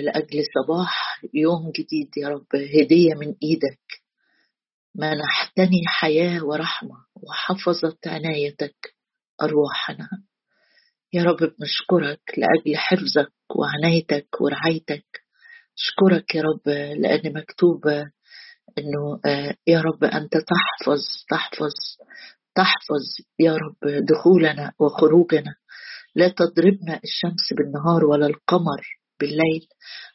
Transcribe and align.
لأجل 0.00 0.44
صباح 0.54 1.20
يوم 1.34 1.70
جديد 1.70 2.08
يا 2.16 2.28
رب. 2.28 2.46
هدية 2.54 3.14
من 3.14 3.34
إيدك. 3.42 4.02
منحتني 4.94 5.86
حياة 5.86 6.44
ورحمة 6.44 6.96
وحفظت 7.14 8.06
عنايتك 8.06 8.94
أرواحنا. 9.42 10.08
يا 11.12 11.24
رب 11.24 11.36
بنشكرك 11.36 12.20
لأجل 12.36 12.76
حفظك 12.76 13.32
وعنايتك 13.56 14.40
ورعايتك. 14.40 15.22
أشكرك 15.78 16.34
يا 16.34 16.42
رب 16.42 16.68
لأن 16.98 17.32
مكتوب 17.32 17.86
أنه 18.78 19.20
يا 19.66 19.80
رب 19.80 20.04
أنت 20.04 20.32
تحفظ 20.32 21.00
تحفظ 21.30 21.72
تحفظ 22.54 23.26
يا 23.38 23.52
رب 23.52 24.04
دخولنا 24.04 24.72
وخروجنا. 24.78 25.54
لا 26.14 26.28
تضربنا 26.28 27.00
الشمس 27.04 27.52
بالنهار 27.56 28.04
ولا 28.04 28.26
القمر. 28.26 28.99
بالليل. 29.20 29.66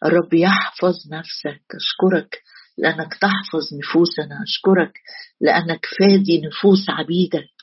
الرب 0.05 0.33
يحفظ 0.33 0.95
نفسك. 1.11 1.63
أشكرك 1.75 2.41
لأنك 2.77 3.13
تحفظ 3.21 3.63
نفوسنا. 3.79 4.43
أشكرك 4.43 4.93
لأنك 5.41 5.85
فادي 5.99 6.41
نفوس 6.41 6.89
عبيدك. 6.89 7.55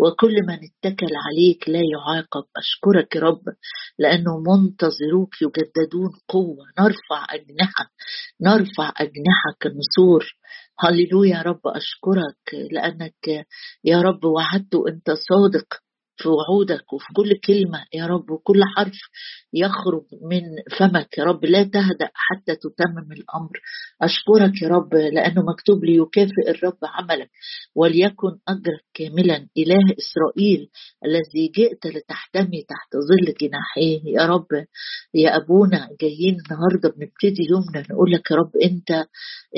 وكل 0.00 0.34
من 0.48 0.58
اتكل 0.68 1.12
عليك 1.26 1.68
لا 1.68 1.80
يعاقب. 1.92 2.44
أشكرك 2.56 3.16
يا 3.16 3.20
رب 3.20 3.42
لأنه 3.98 4.32
منتظروك 4.48 5.34
يجددون 5.42 6.10
قوة. 6.28 6.64
نرفع 6.80 7.34
أجنحة. 7.34 7.90
نرفع 8.40 8.92
أجنحة 8.96 9.50
كالنسور 9.60 10.24
هللويا 10.80 11.36
يا 11.36 11.42
رب. 11.42 11.60
أشكرك 11.66 12.70
لأنك 12.72 13.46
يا 13.84 14.02
رب 14.02 14.24
وعدت 14.24 14.74
أنت 14.88 15.10
صادق. 15.10 15.87
في 16.18 16.28
وعودك 16.28 16.92
وفي 16.92 17.06
كل 17.16 17.40
كلمة 17.46 17.84
يا 17.94 18.06
رب 18.06 18.30
وكل 18.30 18.60
حرف 18.76 18.98
يخرج 19.54 20.04
من 20.22 20.42
فمك 20.78 21.18
يا 21.18 21.24
رب. 21.24 21.44
لا 21.44 21.62
تهدأ 21.62 22.10
حتى 22.14 22.56
تتمم 22.56 23.12
الأمر. 23.12 23.60
أشكرك 24.02 24.62
يا 24.62 24.68
رب 24.68 24.94
لأنه 24.94 25.42
مكتوب 25.42 25.84
لي 25.84 25.96
يكافئ 25.96 26.50
الرب 26.50 26.78
عملك 26.84 27.30
وليكن 27.74 28.32
أجرك 28.48 28.84
كاملا. 28.94 29.46
إله 29.58 29.94
إسرائيل 29.98 30.68
الذي 31.04 31.48
جئت 31.56 31.86
لتحتمي 31.86 32.62
تحت 32.68 32.96
ظل 32.96 33.34
جناحيه 33.40 34.00
يا 34.04 34.26
رب 34.26 34.46
يا 35.14 35.36
أبونا 35.36 35.88
جايين 36.00 36.36
النهاردة 36.44 36.88
بنبتدي 36.88 37.42
يومنا 37.50 37.86
نقول 37.90 38.12
لك 38.12 38.30
يا 38.30 38.36
رب 38.36 38.50
أنت 38.64 38.90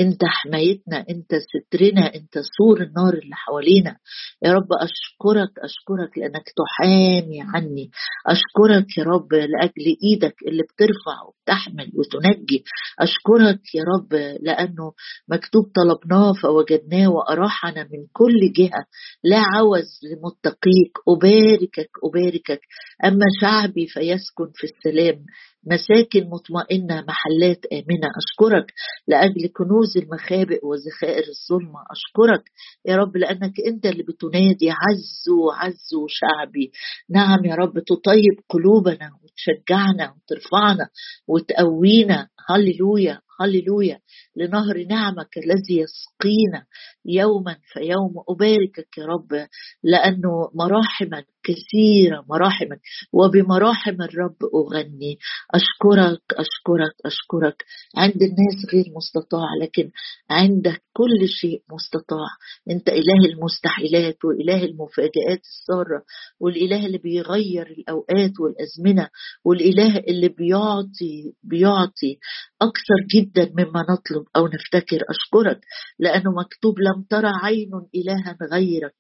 أنت 0.01 0.25
حمايتنا 0.25 1.05
أنت 1.11 1.31
سترنا 1.35 2.15
أنت 2.15 2.39
سور 2.59 2.83
النار 2.83 3.15
اللي 3.15 3.35
حوالينا. 3.35 3.97
يا 4.45 4.53
رب 4.53 4.69
أشكرك 4.73 5.59
أشكرك 5.59 6.19
لأنك 6.19 6.50
تحامي 6.59 7.41
عني. 7.55 7.91
أشكرك 8.27 8.99
يا 8.99 9.05
رب 9.05 9.33
لأجل 9.33 9.97
إيدك 10.05 10.35
اللي 10.47 10.63
بترفع 10.63 11.17
وبتحمل 11.29 11.93
وتنجي. 11.95 12.65
أشكرك 13.01 13.75
يا 13.75 13.83
رب 13.95 14.13
لأنه 14.43 14.93
مكتوب 15.29 15.65
طلبناه 15.75 16.33
فوجدناه 16.33 17.09
وأراحنا 17.11 17.83
من 17.83 18.07
كل 18.13 18.53
جهة. 18.57 18.85
لا 19.25 19.39
عوز 19.39 20.01
لمتقيك. 20.03 20.93
أباركك 21.09 21.91
أباركك. 22.05 22.61
أما 23.05 23.27
شعبي 23.41 23.87
فيسكن 23.87 24.51
في 24.55 24.65
السلام. 24.65 25.25
مساكن 25.67 26.29
مطمئنة 26.31 27.05
محلات 27.09 27.67
آمنة. 27.73 28.09
أشكرك 28.21 28.73
لأجل 29.09 29.47
كنوز 29.57 29.97
المخابئ 29.97 30.61
وذخائر 30.67 31.25
الظلمة. 31.29 31.81
أشكرك 31.91 32.45
يا 32.87 32.97
رب 32.97 33.17
لأنك 33.17 33.61
أنت 33.67 33.87
اللي 33.87 34.03
بتنادي 34.03 34.71
عزوا 34.71 35.53
عزوا 35.55 36.07
شعبي 36.09 36.73
نعم 37.11 37.45
يا 37.45 37.55
رب 37.55 37.79
تطيب 37.79 38.35
قلوبنا 38.49 39.11
وتشجعنا 39.23 40.15
وترفعنا 40.17 40.89
وتقوينا. 41.29 42.29
هللويا. 42.51 43.21
هللويا 43.41 44.01
لنهر 44.37 44.85
نعمك 44.85 45.39
الذي 45.39 45.79
يسقينا 45.81 46.67
يوما 47.05 47.57
فيوم. 47.73 48.15
أباركك 48.29 48.99
يا 48.99 49.07
رب 49.07 49.47
لأنه 49.83 50.51
مراحمك 50.55 51.27
كثيرة 51.43 52.25
مراحمك 52.29 52.81
وبمراحم 53.13 54.03
الرب 54.03 54.37
أغني. 54.55 55.19
أشكرك 55.55 56.23
أشكرك 56.33 56.95
أشكرك. 57.07 57.65
عند 57.97 58.23
الناس 58.23 58.59
غير 58.75 58.85
مستطاع 58.97 59.49
لكن 59.63 59.91
عندك 60.31 60.83
كل 60.93 61.29
شيء 61.29 61.63
مستطاع. 61.73 62.29
أنت 62.71 62.89
إله 62.89 63.33
المستحيلات 63.33 64.25
وإله 64.25 64.65
المفاجآت 64.65 65.41
السارة 65.41 66.03
والإله 66.41 66.87
اللي 66.87 66.99
بيغير 66.99 67.67
الأوقات 67.67 68.33
والأزمنة 68.41 69.09
والإله 69.45 69.99
اللي 69.99 70.29
بيعطي 70.29 71.33
بيعطي. 71.43 72.19
أكثر 72.63 72.99
جدا 73.15 73.53
مما 73.59 73.81
نطلب 73.83 74.25
أو 74.37 74.47
نفتكر 74.47 75.01
أشكرك 75.11 75.61
لأنه 75.99 76.31
مكتوب 76.31 76.75
لم 76.79 77.03
ترى 77.11 77.31
عين 77.43 77.71
إلها 77.95 78.37
غيرك. 78.53 78.95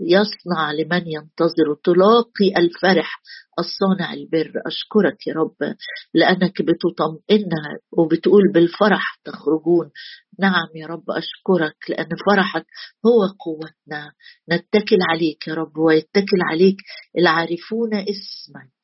يصنع 0.00 0.72
لمن 0.72 1.02
ينتظر. 1.06 1.74
تلاقي 1.84 2.48
الفرح 2.58 3.20
الصانع 3.58 4.12
البر. 4.14 4.52
أشكرك 4.66 5.26
يا 5.26 5.34
رب 5.34 5.74
لأنك 6.14 6.62
بتطمئنها 6.62 7.78
وبتقول 7.92 8.42
بالفرح 8.54 9.20
تخرجون. 9.24 9.90
نعم 10.38 10.68
يا 10.74 10.86
رب 10.86 11.10
أشكرك 11.10 11.76
لأن 11.88 12.08
فرحك 12.26 12.66
هو 13.06 13.26
قوتنا. 13.44 14.12
نتكل 14.52 14.98
عليك 15.10 15.48
يا 15.48 15.54
رب 15.54 15.78
ويتكل 15.78 16.40
عليك 16.50 16.76
العارفون 17.18 17.94
اسمك. 17.94 18.76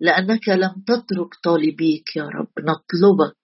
لأنك 0.00 0.48
لم 0.48 0.74
تترك 0.86 1.34
طالبيك 1.44 2.16
يا 2.16 2.24
رب. 2.24 2.52
نطلبك 2.58 3.38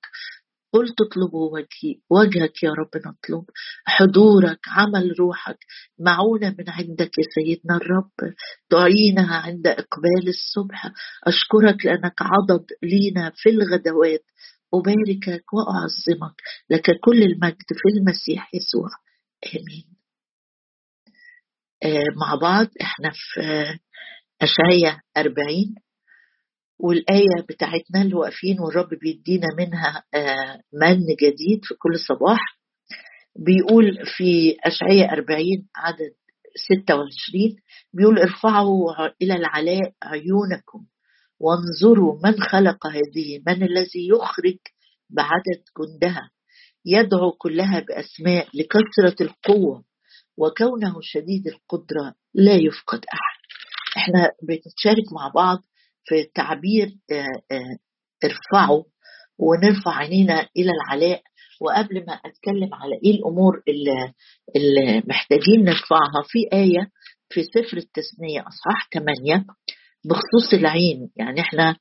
قلت 0.74 1.00
اطلبوا 1.00 1.52
وجهي 1.52 2.00
وجهك 2.10 2.62
يا 2.62 2.70
رب 2.70 2.90
نطلب. 2.96 3.44
حضورك 3.86 4.58
عمل 4.68 5.14
روحك 5.20 5.58
معونة 5.98 6.54
من 6.58 6.64
عندك 6.68 7.10
يا 7.18 7.24
سيدنا 7.34 7.76
الرب. 7.76 8.34
تعينها 8.70 9.36
عند 9.36 9.66
إقبال 9.66 10.28
الصبح. 10.28 10.92
أشكرك 11.24 11.86
لأنك 11.86 12.22
عضد 12.22 12.66
لينا 12.82 13.32
في 13.34 13.50
الغدوات. 13.50 14.24
أباركك 14.74 15.44
وأعظمك 15.54 16.34
لك 16.70 17.00
كل 17.04 17.22
المجد 17.22 17.66
في 17.72 17.88
المسيح 17.98 18.50
يسوع. 18.54 18.88
آمين. 19.54 19.84
آه 21.82 22.04
مع 22.20 22.34
بعض 22.34 22.66
إحنا 22.82 23.10
في 23.14 23.40
أشعية 24.42 25.00
أربعين. 25.16 25.74
والآية 26.84 27.42
بتاعتنا 27.48 28.02
اللي 28.02 28.14
واقفين 28.14 28.60
والرب 28.60 28.88
بيدينا 29.02 29.46
منها 29.58 30.02
من 30.72 30.98
جديد 31.22 31.60
في 31.62 31.74
كل 31.74 31.98
صباح. 32.08 32.40
بيقول 33.36 34.06
في 34.16 34.56
أشعية 34.64 35.12
40 35.12 35.40
عدد 35.76 36.12
26 36.68 37.56
بيقول 37.92 38.18
ارفعوا 38.18 39.06
إلى 39.22 39.34
العلاء 39.34 39.92
عيونكم 40.02 40.86
وانظروا 41.40 42.18
من 42.24 42.40
خلق 42.42 42.86
هذه 42.86 43.42
من 43.46 43.62
الذي 43.62 44.08
يخرج 44.08 44.58
بعدد 45.10 45.62
جندها. 45.78 46.30
يدعو 46.86 47.32
كلها 47.32 47.80
بأسماء 47.80 48.48
لكثرة 48.54 49.26
القوة 49.26 49.84
وكونه 50.36 50.94
شديد 51.02 51.46
القدرة 51.46 52.14
لا 52.34 52.54
يفقد 52.54 53.00
أحد. 53.12 53.40
إحنا 53.96 54.30
بنتشارك 54.42 55.12
مع 55.12 55.28
بعض 55.34 55.58
في 56.04 56.24
تعبير 56.34 56.94
ارفعوا 58.24 58.82
ونرفع 59.38 59.96
عينينا 59.96 60.48
إلى 60.56 60.70
العلاء. 60.70 61.22
وقبل 61.60 62.04
ما 62.06 62.12
أتكلم 62.12 62.74
على 62.74 62.94
إيه 63.04 63.10
الأمور 63.14 63.62
اللي, 63.68 64.12
محتاجين 65.08 65.64
نرفعها 65.64 66.22
في 66.28 66.38
آية 66.56 66.88
في 67.28 67.42
سفر 67.42 67.76
التثنية 67.76 68.40
أصحاح 68.40 68.88
8 68.94 69.44
بخصوص 70.04 70.54
العين. 70.54 71.10
يعني 71.16 71.40
إحنا 71.40 71.76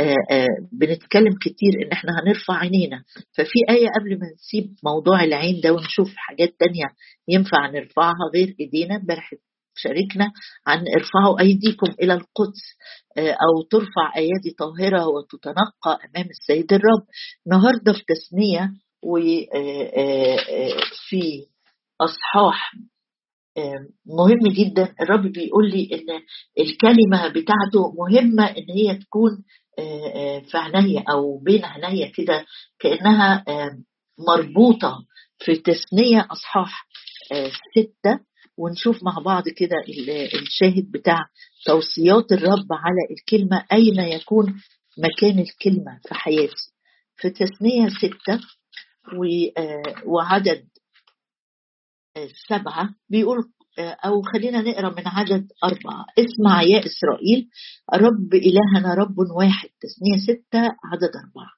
آآ 0.00 0.46
بنتكلم 0.72 1.32
كتير 1.40 1.72
إن 1.86 1.92
إحنا 1.92 2.10
هنرفع 2.20 2.54
عينينا. 2.54 3.04
ففي 3.36 3.58
آية 3.70 3.88
قبل 4.00 4.10
ما 4.18 4.26
نسيب 4.34 4.74
موضوع 4.84 5.24
العين 5.24 5.60
ده 5.60 5.72
ونشوف 5.72 6.12
حاجات 6.16 6.48
تانية 6.58 6.84
ينفع 7.28 7.70
نرفعها 7.70 8.30
غير 8.34 8.56
إيدينا 8.60 8.96
امبارح 8.96 9.34
شاركنا 9.78 10.32
عن 10.66 10.84
ارفعوا 10.96 11.40
أيديكم 11.40 11.86
إلى 12.02 12.14
القدس 12.14 12.62
أو 13.18 13.62
ترفع 13.70 14.16
أيادي 14.16 14.50
طاهرة 14.58 15.06
وتتنقى 15.08 15.98
أمام 16.04 16.28
السيد 16.30 16.72
الرب. 16.72 17.04
النهارده 17.46 17.92
في 17.92 18.02
تثنيه 18.08 18.72
وفي 19.02 19.46
أصحاح 22.00 22.72
مهم 24.06 24.48
جدا. 24.52 24.94
الرب 25.00 25.22
بيقول 25.22 25.70
لي 25.70 25.90
إن 25.92 26.20
الكلمة 26.64 27.28
بتاعته 27.28 27.92
مهمة 27.98 28.44
إن 28.46 28.70
هي 28.70 28.94
تكون 28.94 29.30
في 30.50 30.56
عينيا 30.58 31.04
أو 31.10 31.38
بين 31.38 31.64
عينيا 31.64 32.12
كده 32.14 32.46
كأنها 32.78 33.44
مربوطة. 34.28 34.98
في 35.44 35.54
تثنيه 35.56 36.26
أصحاح 36.30 36.86
ستة 37.76 38.20
ونشوف 38.58 39.02
مع 39.02 39.18
بعض 39.24 39.48
كده 39.48 39.76
الشاهد 40.42 40.90
بتاع 40.90 41.18
توصيات 41.66 42.32
الرب 42.32 42.72
على 42.72 43.00
الكلمة 43.10 43.64
أين 43.72 44.00
يكون 44.00 44.60
مكان 44.98 45.38
الكلمة 45.38 46.00
في 46.08 46.14
حياتي. 46.14 46.72
في 47.16 47.30
تثنية 47.30 47.88
ستة 47.88 48.40
وعدد 50.06 50.64
سبعة 52.48 52.88
بيقول 53.10 53.36
أو 53.78 54.22
خلينا 54.22 54.62
نقرأ 54.62 54.90
من 54.90 55.02
عدد 55.08 55.46
أربعة. 55.64 56.06
اسمع 56.18 56.62
يا 56.62 56.78
إسرائيل 56.78 57.48
رب 57.94 58.34
إلهنا 58.34 58.94
رب 58.94 59.18
واحد. 59.18 59.68
تثنية 59.68 60.18
ستة 60.26 60.60
عدد 60.60 61.10
أربعة. 61.16 61.57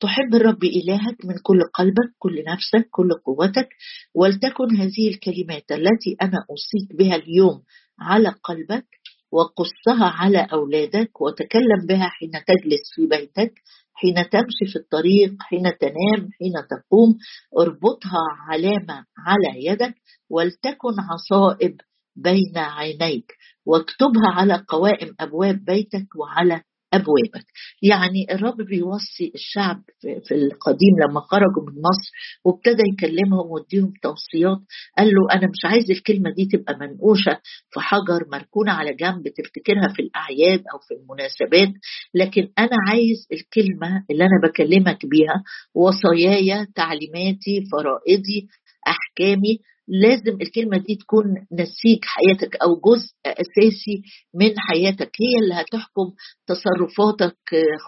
تحب 0.00 0.34
الرب 0.34 0.64
إلهك 0.64 1.24
من 1.24 1.34
كل 1.42 1.62
قلبك 1.74 2.10
كل 2.18 2.44
نفسك 2.48 2.88
كل 2.90 3.08
قوتك 3.26 3.68
ولتكن 4.14 4.76
هذه 4.76 5.08
الكلمات 5.08 5.72
التي 5.72 6.16
أنا 6.22 6.38
أوصيك 6.50 6.96
بها 6.98 7.16
اليوم 7.16 7.62
على 8.00 8.28
قلبك 8.44 8.86
وقصها 9.32 10.06
على 10.06 10.48
أولادك 10.52 11.20
وتكلم 11.20 11.86
بها 11.88 12.08
حين 12.08 12.30
تجلس 12.30 12.84
في 12.94 13.06
بيتك 13.06 13.52
حين 13.94 14.14
تمشي 14.14 14.72
في 14.72 14.76
الطريق 14.76 15.34
حين 15.40 15.62
تنام 15.62 16.20
حين 16.38 16.52
تقوم. 16.70 17.18
اربطها 17.58 18.22
علامة 18.48 19.04
على 19.18 19.66
يدك 19.66 19.94
ولتكن 20.30 20.94
عصائب 21.10 21.76
بين 22.16 22.58
عينيك 22.58 23.32
واكتبها 23.66 24.28
على 24.34 24.64
قوائم 24.68 25.14
أبواب 25.20 25.64
بيتك 25.64 26.06
وعلى 26.16 26.62
أبوابك. 26.92 27.46
يعني 27.82 28.26
الرب 28.34 28.56
بيوصي 28.56 29.32
الشعب 29.34 29.82
في 30.00 30.34
القديم 30.34 30.94
لما 31.08 31.20
خرجوا 31.20 31.62
من 31.66 31.72
مصر 31.82 32.10
وابتدى 32.44 32.82
يكلمهم 32.92 33.50
ويديهم 33.50 33.92
توصيات 34.02 34.58
قال 34.98 35.06
له 35.06 35.22
أنا 35.34 35.46
مش 35.46 35.64
عايز 35.64 35.90
الكلمة 35.90 36.30
دي 36.36 36.44
تبقى 36.52 36.78
منقوشة 36.80 37.40
في 37.70 37.80
حجر 37.80 38.28
مركونة 38.32 38.72
على 38.72 38.94
جنب 38.94 39.22
تفتكرها 39.28 39.88
في 39.96 40.02
الأعياد 40.02 40.58
أو 40.74 40.78
في 40.78 40.94
المناسبات 40.94 41.72
لكن 42.14 42.48
أنا 42.58 42.76
عايز 42.88 43.26
الكلمة 43.32 44.04
اللي 44.10 44.24
أنا 44.24 44.40
بكلمك 44.48 45.06
بيها 45.06 45.42
وصاياي 45.74 46.66
تعليماتي 46.74 47.64
فرائضي 47.72 48.48
أحكامي 48.88 49.58
لازم 49.88 50.38
الكلمة 50.42 50.78
دي 50.78 50.94
تكون 50.94 51.24
نسيج 51.52 51.98
حياتك 52.02 52.56
أو 52.56 52.80
جزء 52.80 53.12
أساسي 53.26 54.02
من 54.34 54.54
حياتك. 54.58 55.10
هي 55.20 55.42
اللي 55.42 55.54
هتحكم 55.54 56.10
تصرفاتك 56.46 57.36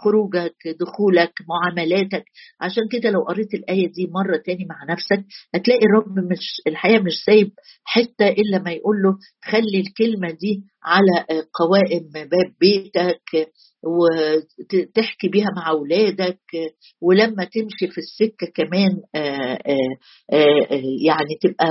خروجك 0.02 0.56
دخولك 0.80 1.32
معاملاتك. 1.48 2.24
عشان 2.60 2.82
كده 2.92 3.10
لو 3.10 3.20
قريت 3.28 3.54
الآية 3.54 3.86
دي 3.92 4.06
مرة 4.14 4.36
تاني 4.46 4.64
مع 4.64 4.92
نفسك 4.94 5.24
هتلاقي 5.54 5.80
الرب 5.86 6.18
مش 6.32 6.62
الحقيقة 6.66 7.02
مش 7.02 7.12
سايب 7.26 7.50
حتة 7.84 8.28
إلا 8.28 8.58
ما 8.64 8.70
يقول 8.72 8.96
له 9.02 9.18
خلي 9.44 9.80
الكلمة 9.80 10.30
دي 10.30 10.64
على 10.84 11.26
قوائم 11.54 12.10
باب 12.12 12.52
بيتك 12.60 13.22
وتحكي 13.84 15.28
بيها 15.28 15.48
مع 15.56 15.70
أولادك 15.70 16.40
ولما 17.00 17.44
تمشي 17.44 17.86
في 17.92 17.98
السكة 17.98 18.46
كمان 18.54 18.90
يعني 21.06 21.34
تبقى 21.42 21.68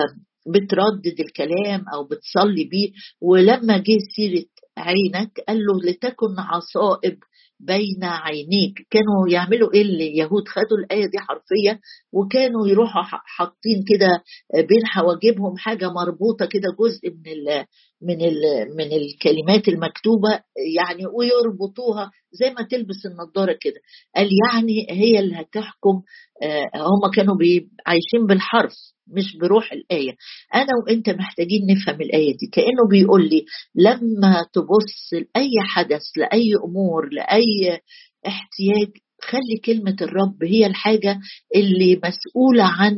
بتردد 0.48 1.20
الكلام 1.20 1.86
أو 1.94 2.04
بتصلي 2.04 2.64
بيه. 2.64 2.92
ولما 3.22 3.78
جه 3.78 3.98
سيرة 4.16 4.46
عينك 4.78 5.32
قال 5.48 5.58
له 5.58 5.92
لتكن 5.92 6.36
عصائب 6.40 7.18
بين 7.60 8.04
عينيك. 8.04 8.74
كانوا 8.90 9.30
يعملوا 9.30 9.74
إيه 9.74 9.82
اليهود 9.82 10.48
خدوا 10.48 10.78
الآية 10.78 11.06
دي 11.06 11.18
حرفيه 11.20 11.80
وكانوا 12.14 12.68
يروحوا 12.68 13.02
حاطين 13.06 13.84
كده 13.88 14.24
بين 14.56 14.86
حواجبهم 14.86 15.58
حاجة 15.58 15.90
مربوطة 15.90 16.46
كده 16.46 16.68
جزء 16.80 17.10
من 17.10 17.32
من 18.02 18.18
من 18.78 18.92
الكلمات 18.94 19.68
المكتوبة 19.68 20.30
يعني 20.76 21.06
ويربطوها 21.06 22.12
زي 22.32 22.50
ما 22.50 22.68
تلبس 22.72 23.06
النضارة 23.06 23.58
كده. 23.62 23.80
قال 24.16 24.30
يعني 24.46 24.88
هي 24.90 25.20
اللي 25.20 25.36
هتحكم 25.36 26.02
هم 26.76 27.12
كانوا 27.16 27.36
عايشين 27.88 28.28
بالحرف 28.28 28.74
مش 29.08 29.38
بروح 29.42 29.74
الآية. 29.74 30.12
أنا 30.56 30.68
وأنت 30.86 31.10
محتاجين 31.10 31.62
نفهم 31.72 32.02
الآية 32.02 32.38
دي. 32.38 32.48
كأنه 32.54 32.88
بيقول 32.90 33.30
لي 33.30 33.46
لما 33.76 34.46
تبص 34.54 35.14
لأي 35.14 35.52
حدث 35.60 36.02
لأي 36.18 36.52
أمور 36.66 37.10
لأي 37.14 37.80
احتياج 38.28 38.92
خلي 39.24 39.58
كلمة 39.66 39.96
الرب 40.02 40.44
هي 40.44 40.66
الحاجة 40.66 41.20
اللي 41.56 42.02
مسؤولة 42.04 42.64
عن 42.64 42.96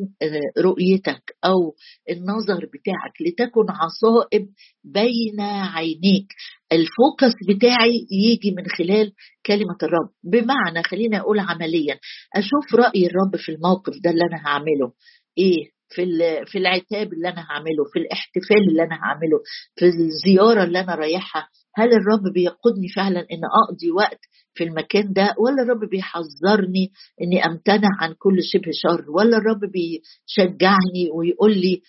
رؤيتك 0.59 1.21
أو 1.45 1.75
النظر 2.09 2.65
بتاعك 2.65 3.21
لتكن 3.21 3.65
عصائب 3.69 4.47
بين 4.83 5.41
عينيك. 5.75 6.27
الفوكس 6.71 7.33
بتاعي 7.49 8.07
يجي 8.11 8.51
من 8.51 8.63
خلال 8.77 9.11
كلمة 9.45 9.77
الرب. 9.83 10.09
بمعنى 10.23 10.83
خليني 10.83 11.19
أقول 11.19 11.39
عمليا 11.39 11.99
أشوف 12.35 12.75
رأي 12.75 13.05
الرب 13.07 13.35
في 13.45 13.51
الموقف 13.51 13.93
ده 14.03 14.09
اللي 14.09 14.23
أنا 14.31 14.47
هعمله. 14.47 14.93
إيه؟ 15.37 15.71
في 15.93 16.05
في 16.45 16.57
العتاب 16.57 17.13
اللي 17.13 17.29
أنا 17.29 17.41
هعمله 17.41 17.83
في 17.93 17.99
الاحتفال 17.99 18.69
اللي 18.69 18.83
أنا 18.83 18.95
هعمله 18.95 19.39
في 19.75 19.85
الزيارة 19.85 20.63
اللي 20.63 20.79
أنا 20.79 20.95
رايحها. 20.95 21.47
هل 21.75 21.87
الرب 21.87 22.33
بيقودني 22.33 22.87
فعلا 22.95 23.19
إن 23.19 23.41
أقضي 23.63 23.91
وقت 23.91 24.19
في 24.53 24.63
المكان 24.63 25.13
ده؟ 25.13 25.35
ولا 25.39 25.63
الرب 25.63 25.89
بيحذرني 25.89 26.91
إني 27.21 27.45
أمتنع 27.45 27.89
عن 28.01 28.13
كل 28.19 28.43
شبه 28.43 28.71
شر؟ 28.73 29.05
ولا 29.11 29.37
الرب 29.37 29.59
بيشجعني 29.59 31.09
ويقول 31.15 31.51
لي 31.57 31.81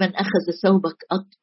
من 0.00 0.16
أخذ 0.16 0.44
ثوبك 0.62 0.96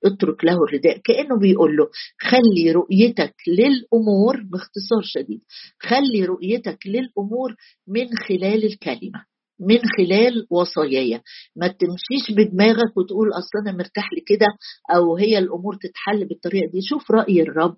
اترك 0.06 0.46
له 0.46 0.58
الرداء؟ 0.64 0.98
كأنه 1.04 1.40
بيقول 1.40 1.78
له 1.78 1.88
خلي 2.22 2.72
رؤيتك 2.72 3.36
للأمور 3.48 4.36
باختصار 4.52 5.02
شديد 5.04 5.42
خلي 5.80 6.26
رؤيتك 6.26 6.78
للأمور 6.88 7.56
من 7.88 8.08
خلال 8.28 8.66
الكلمة. 8.66 9.26
من 9.60 9.80
خلال 9.98 10.48
وصاياي 10.50 11.22
ما 11.56 11.68
تمشيش 11.68 12.32
بدماغك 12.38 12.98
وتقول 12.98 13.30
أصل 13.30 13.58
أنا 13.68 13.78
مرتاح 13.78 14.10
لكده 14.14 14.48
أو 14.96 15.18
هي 15.18 15.38
الأمور 15.38 15.76
تتحل 15.76 16.28
بالطريقة 16.28 16.72
دي. 16.72 16.80
شوف 16.82 17.12
رأي 17.12 17.42
الرب 17.42 17.78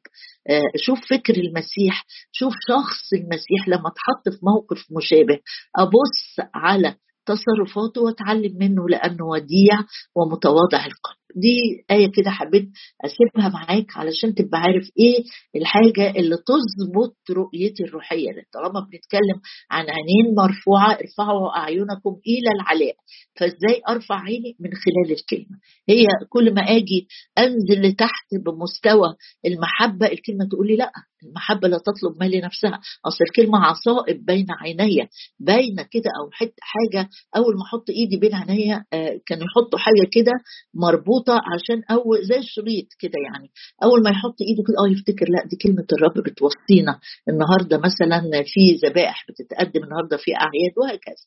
شوف 0.76 1.00
فكر 1.10 1.34
المسيح 1.36 2.06
شوف 2.32 2.54
شخص 2.68 3.14
المسيح 3.14 3.68
لما 3.68 3.88
اتحط 3.90 4.30
في 4.30 4.40
موقف 4.46 4.86
مشابه. 4.98 5.40
أبص 5.80 6.50
على 6.56 6.96
تصرفاته 7.26 8.02
وأتعلم 8.02 8.58
منه 8.60 8.90
لأنه 8.90 9.26
وديع 9.26 9.80
ومتواضع 10.16 10.86
القلب. 10.86 11.17
دي 11.42 11.86
آية 11.92 12.12
كده 12.12 12.32
حبيت 12.32 12.70
أسيبها 13.06 13.50
معاك 13.50 13.86
علشان 13.98 14.36
تبقى 14.36 14.60
عارف 14.60 14.90
إيه 15.00 15.24
الحاجة 15.56 16.10
اللي 16.20 16.36
تظبط 16.38 17.18
رؤيتي 17.32 17.84
الروحية. 17.84 18.30
طالما 18.54 18.80
بنتكلم 18.80 19.42
عن 19.72 19.86
عينين 19.90 20.36
مرفوعة 20.38 20.92
ارفعوا 20.92 21.58
أعينكم 21.58 22.16
إلى 22.28 22.50
العلاء. 22.62 22.96
فإزاي 23.40 23.82
أرفع 23.90 24.20
عيني؟ 24.22 24.56
من 24.60 24.70
خلال 24.74 25.18
الكلمة. 25.20 25.58
هي 25.90 26.06
كل 26.30 26.54
ما 26.54 26.62
أجي 26.62 27.08
أنزل 27.38 27.82
لتحت 27.82 28.28
بمستوى 28.46 29.16
المحبة 29.46 30.06
الكلمة 30.08 30.46
تقول 30.52 30.68
لي 30.68 30.76
لأ. 30.76 30.92
المحبة 31.24 31.68
لا 31.68 31.78
تطلب 31.78 32.20
ما 32.20 32.26
لنفسها 32.26 32.80
أصل 33.06 33.24
الكلمة 33.24 33.60
عصائب 33.66 34.26
بين 34.26 34.46
عيني 34.50 35.10
باينة 35.40 35.84
كده 35.92 36.12
أو 36.22 36.32
حتة 36.32 36.54
حاجة 36.62 37.10
أول 37.36 37.56
ما 37.58 37.64
أحط 37.64 37.90
إيدي 37.90 38.18
بين 38.18 38.36
عينيا 38.36 38.86
آه 38.94 39.20
كانوا 39.26 39.44
يحطوا 39.46 39.80
حاجة 39.80 40.08
كده 40.12 40.32
مربوطة 40.74 41.34
عشان 41.54 41.84
أول 41.92 42.24
زي 42.26 42.38
الشريط 42.38 42.88
كده 43.00 43.14
يعني. 43.32 43.50
أول 43.84 44.04
ما 44.04 44.10
يحط 44.10 44.36
إيده 44.42 44.64
كده 44.68 44.76
أه 44.86 44.92
يفتكر 44.92 45.26
لا 45.30 45.46
دي 45.50 45.56
كلمة 45.56 45.86
الرب 45.94 46.24
بتوصينا. 46.24 47.00
النهاردة 47.30 47.78
مثلا 47.78 48.22
في 48.46 48.88
ذبائح 48.88 49.26
بتتقدم 49.30 49.84
النهاردة 49.84 50.18
في 50.18 50.32
أعياد 50.36 50.74
وهكذا. 50.78 51.26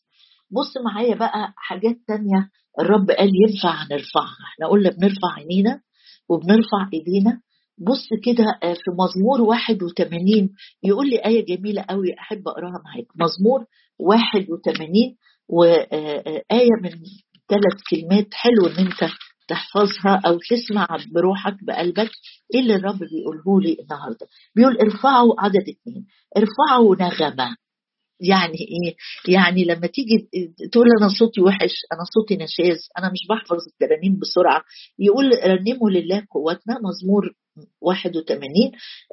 بص 0.51 0.73
معايا 0.85 1.15
بقى 1.15 1.53
حاجات 1.57 1.97
تانية 2.09 2.51
الرب 2.81 3.11
قال 3.11 3.31
ينفع 3.43 3.83
نرفعها. 3.91 4.37
إحنا 4.55 4.69
قلنا 4.69 4.91
بنرفع 4.91 5.29
عينينا 5.37 5.81
وبنرفع 6.29 6.89
إيدينا. 6.95 7.41
بص 7.81 8.09
كده 8.25 8.45
في 8.63 8.91
مزمور 8.91 9.41
81 9.41 10.51
يقول 10.83 11.11
لي 11.11 11.25
آية 11.27 11.47
جميلة 11.57 11.85
قوي 11.89 12.15
أحب 12.19 12.49
أقراها 12.49 12.83
معاك. 12.85 13.07
مزمور 13.17 13.65
81 13.99 15.17
وآية 15.49 16.71
من 16.83 16.91
ثلاث 17.49 17.79
كلمات 17.91 18.35
حلو 18.35 18.67
إن 18.67 18.87
أنت 18.87 19.13
تحفظها 19.49 20.21
أو 20.27 20.39
تسمع 20.51 20.87
بروحك 21.15 21.57
بقلبك 21.65 22.11
إيه 22.55 22.61
اللي 22.61 22.75
الرب 22.75 22.99
بيقوله 22.99 23.61
لي 23.61 23.77
النهاردة؟ 23.81 24.27
بيقول 24.57 24.77
ارفعوا 24.79 25.35
عدد 25.39 25.65
اثنين 25.69 26.07
ارفعوا 26.37 26.97
نغمة. 26.97 27.57
يعني 28.21 28.55
إيه؟ 28.59 28.95
يعني 29.35 29.65
لما 29.65 29.87
تيجي 29.87 30.29
تقول 30.73 30.87
أنا 31.01 31.09
صوتي 31.19 31.41
وحش 31.41 31.75
أنا 31.93 32.05
صوتي 32.15 32.35
نشاز 32.37 32.79
أنا 32.99 33.11
مش 33.13 33.19
بحفظ 33.31 33.59
الترانيم 33.73 34.19
بسرعة. 34.19 34.63
يقول 34.99 35.25
رنموا 35.45 35.91
لله 35.91 36.23
قوتنا 36.31 36.79
مزمور 36.85 37.35
81 37.81 38.47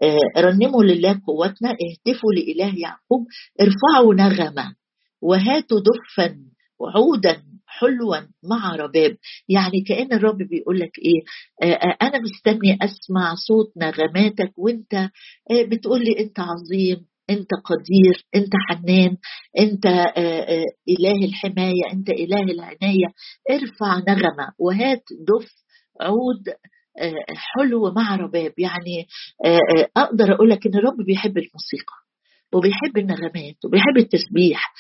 آه 0.04 0.42
رنموا 0.42 0.84
لله 0.84 1.22
قوتنا 1.28 1.70
اهتفوا 1.72 2.32
لإله 2.34 2.80
يعقوب 2.80 3.26
ارفعوا 3.62 4.14
نغمة 4.14 4.76
وهاتوا 5.22 5.80
دفا 5.80 6.36
وعودا 6.80 7.44
حلوا 7.68 8.18
مع 8.50 8.76
رباب. 8.76 9.18
يعني 9.50 9.82
كأن 9.88 10.14
الرب 10.14 10.38
بيقول 10.38 10.80
لك 10.80 10.92
إيه؟ 11.00 11.22
آه 11.72 11.98
أنا 12.02 12.20
مستني 12.20 12.78
أسمع 12.82 13.36
صوت 13.48 13.74
نغماتك 13.78 14.52
وأنت 14.58 14.94
آه 14.94 15.64
بتقول 15.72 16.04
لي 16.04 16.20
أنت 16.20 16.40
عظيم 16.40 17.06
أنت 17.30 17.50
قدير 17.66 18.26
أنت 18.36 18.52
حنان 18.70 19.18
أنت 19.60 19.86
إله 20.90 21.26
الحماية 21.26 21.94
أنت 21.94 22.10
إله 22.10 22.42
العناية. 22.44 23.08
ارفع 23.52 23.98
نغمة 24.14 24.52
وهات 24.60 25.04
دف 25.28 25.52
عود 26.02 26.44
حلو 27.36 27.92
مع 27.92 28.16
رباب. 28.16 28.54
يعني 28.58 29.08
أقدر 29.98 30.34
أقول 30.34 30.50
لك 30.50 30.68
إن 30.68 30.76
الرب 30.76 30.98
بيحب 31.06 31.38
الموسيقى 31.38 31.94
وبيحب 32.54 32.98
النغمات 32.98 33.66
وبيحب 33.66 33.98
التسبيح. 33.98 34.74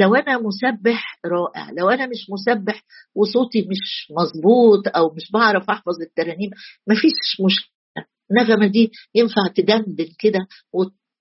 لو 0.00 0.14
أنا 0.14 0.38
مسبح 0.38 1.18
رائع 1.26 1.70
لو 1.78 1.88
أنا 1.88 2.06
مش 2.06 2.26
مسبح 2.30 2.82
وصوتي 3.14 3.62
مش 3.62 4.12
مظبوط 4.20 4.96
أو 4.96 5.14
مش 5.14 5.30
بعرف 5.32 5.70
أحفظ 5.70 6.00
الترانيم 6.02 6.50
مفيش 6.88 7.40
مشكلة. 7.46 7.70
النغمة 8.30 8.66
دي 8.66 8.90
ينفع 9.14 9.42
تدندن 9.56 10.08
كده 10.18 10.38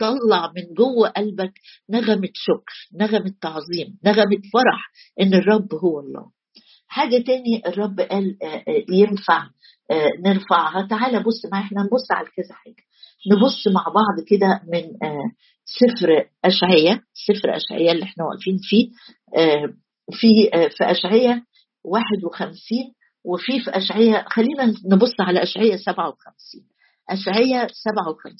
وتطلع 0.01 0.51
من 0.55 0.73
جوه 0.73 1.09
قلبك 1.09 1.53
نغمة 1.89 2.29
شكر 2.33 2.73
نغمة 2.99 3.33
تعظيم 3.41 3.97
نغمة 4.05 4.41
فرح 4.53 4.91
إن 5.21 5.33
الرب 5.33 5.75
هو 5.75 5.99
الله. 5.99 6.31
حاجة 6.87 7.23
تاني 7.23 7.61
الرب 7.67 7.99
قال 7.99 8.37
ينفع 8.89 9.43
نرفعها. 10.25 10.87
تعالى 10.89 11.19
بص 11.19 11.45
معايا 11.51 11.65
إحنا 11.65 11.81
نبص 11.81 12.11
على 12.11 12.27
كذا 12.27 12.53
حاجة. 12.55 12.83
نبص 13.31 13.67
مع 13.67 13.83
بعض 13.83 14.25
كده 14.27 14.61
من 14.73 14.83
سفر 15.65 16.29
أشعية 16.45 17.03
سفر 17.27 17.55
أشعية 17.55 17.91
اللي 17.91 18.03
إحنا 18.03 18.23
واقفين 18.25 18.57
فيه. 18.61 18.89
في 20.11 20.49
في 20.77 20.91
أشعية 20.91 21.45
51 21.83 22.59
وفي 23.25 23.59
في 23.59 23.69
أشعية 23.77 24.25
خلينا 24.29 24.73
نبص 24.91 25.13
على 25.19 25.43
أشعية 25.43 25.75
57 25.75 26.25
أشعية 27.09 27.67
57 27.71 28.37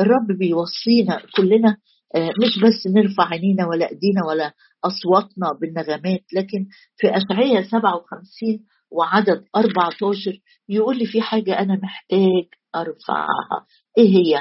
الرب 0.00 0.38
بيوصينا 0.38 1.22
كلنا 1.36 1.76
مش 2.16 2.58
بس 2.58 2.86
نرفع 2.96 3.24
عينينا 3.24 3.66
ولا 3.66 3.90
ايدينا 3.90 4.26
ولا 4.28 4.52
اصواتنا 4.84 5.46
بالنغمات 5.60 6.24
لكن 6.34 6.66
في 6.96 7.06
اشعياء 7.16 7.62
57 7.62 8.66
وعدد 8.90 9.44
14 9.56 10.40
يقول 10.68 10.98
لي 10.98 11.06
في 11.06 11.20
حاجة 11.22 11.58
أنا 11.58 11.74
محتاج 11.82 12.44
أرفعها. 12.76 13.66
إيه 13.98 14.08
هي؟ 14.16 14.36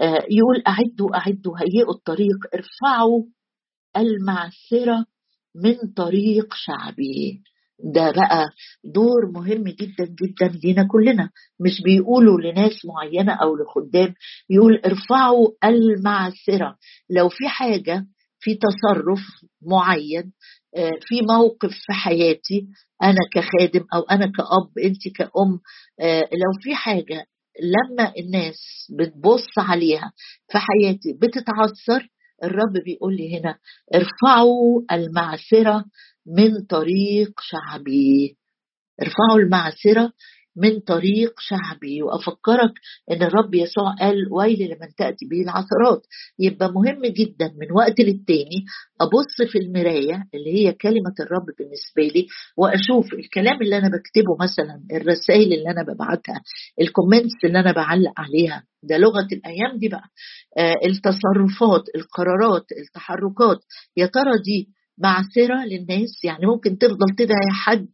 آه 0.00 0.24
يقول 0.30 0.62
أعدوا 0.66 1.16
أعدوا 1.16 1.58
هيئوا 1.58 1.94
الطريق 1.94 2.36
ارفعوا 2.54 3.22
المعسرة 3.96 5.06
من 5.54 5.92
طريق 5.96 6.54
شعبي. 6.54 7.42
ده 7.84 8.10
بقى 8.10 8.48
دور 8.84 9.30
مهم 9.34 9.64
جدا 9.64 10.04
جدا 10.04 10.58
لينا 10.64 10.88
كلنا. 10.90 11.30
مش 11.60 11.82
بيقولوا 11.82 12.40
لناس 12.40 12.84
معينة 12.84 13.32
أو 13.32 13.56
لخدام 13.56 14.14
يقول 14.50 14.80
ارفعوا 14.86 15.48
المعسرة. 15.64 16.76
لو 17.10 17.28
في 17.28 17.48
حاجة 17.48 18.06
في 18.40 18.54
تصرف 18.54 19.20
معين 19.62 20.32
في 21.08 21.22
موقف 21.30 21.70
في 21.70 21.92
حياتي 21.92 22.66
أنا 23.02 23.18
كخادم 23.34 23.84
أو 23.94 24.00
أنا 24.02 24.26
كأب 24.26 24.78
أنت 24.84 25.08
كأم 25.16 25.60
لو 26.32 26.60
في 26.62 26.74
حاجة 26.74 27.26
لما 27.62 28.12
الناس 28.18 28.56
بتبص 28.98 29.46
عليها 29.58 30.12
في 30.52 30.58
حياتي 30.58 31.12
بتتعثر 31.12 32.08
الرب 32.44 32.72
بيقول 32.84 33.16
لي 33.16 33.38
هنا 33.40 33.58
ارفعوا 33.94 34.82
المعسرة 34.92 35.84
من 36.36 36.64
طريق 36.68 37.30
شعبي. 37.40 38.36
ارفعوا 39.02 39.38
المعسرة 39.38 40.12
من 40.56 40.80
طريق 40.80 41.32
شعبي. 41.40 42.02
وأفكرك 42.02 42.72
إن 43.10 43.22
الرب 43.22 43.54
يسوع 43.54 43.94
قال 44.00 44.32
ويل 44.32 44.58
لمن 44.58 44.94
تأتي 44.98 45.26
به 45.30 45.42
العثرات. 45.42 46.02
يبقى 46.38 46.72
مهم 46.72 47.02
جدا 47.06 47.46
من 47.60 47.72
وقت 47.76 48.00
للتاني 48.00 48.64
أبص 49.00 49.50
في 49.52 49.58
المراية 49.58 50.24
اللي 50.34 50.54
هي 50.54 50.72
كلمة 50.72 51.14
الرب 51.20 51.46
بالنسبة 51.58 52.14
لي 52.18 52.26
وأشوف 52.56 53.12
الكلام 53.14 53.62
اللي 53.62 53.78
أنا 53.78 53.88
بكتبه 53.88 54.36
مثلا 54.42 54.82
الرسائل 54.92 55.52
اللي 55.52 55.70
أنا 55.70 55.82
ببعتها 55.82 56.42
الكومنتس 56.80 57.44
اللي 57.44 57.60
أنا 57.60 57.72
بعلق 57.72 58.12
عليها. 58.18 58.64
ده 58.82 58.96
لغة 58.98 59.26
الأيام 59.32 59.78
دي 59.78 59.88
بقى. 59.88 60.04
آه 60.58 60.74
التصرفات 60.86 61.84
القرارات 61.96 62.64
التحركات. 62.82 63.58
يا 63.96 64.06
ترى 64.06 64.38
دي 64.44 64.68
معسره 65.02 65.64
للناس. 65.64 66.24
يعني 66.24 66.46
ممكن 66.46 66.78
تفضل 66.78 67.14
تدعي 67.18 67.50
حد 67.64 67.88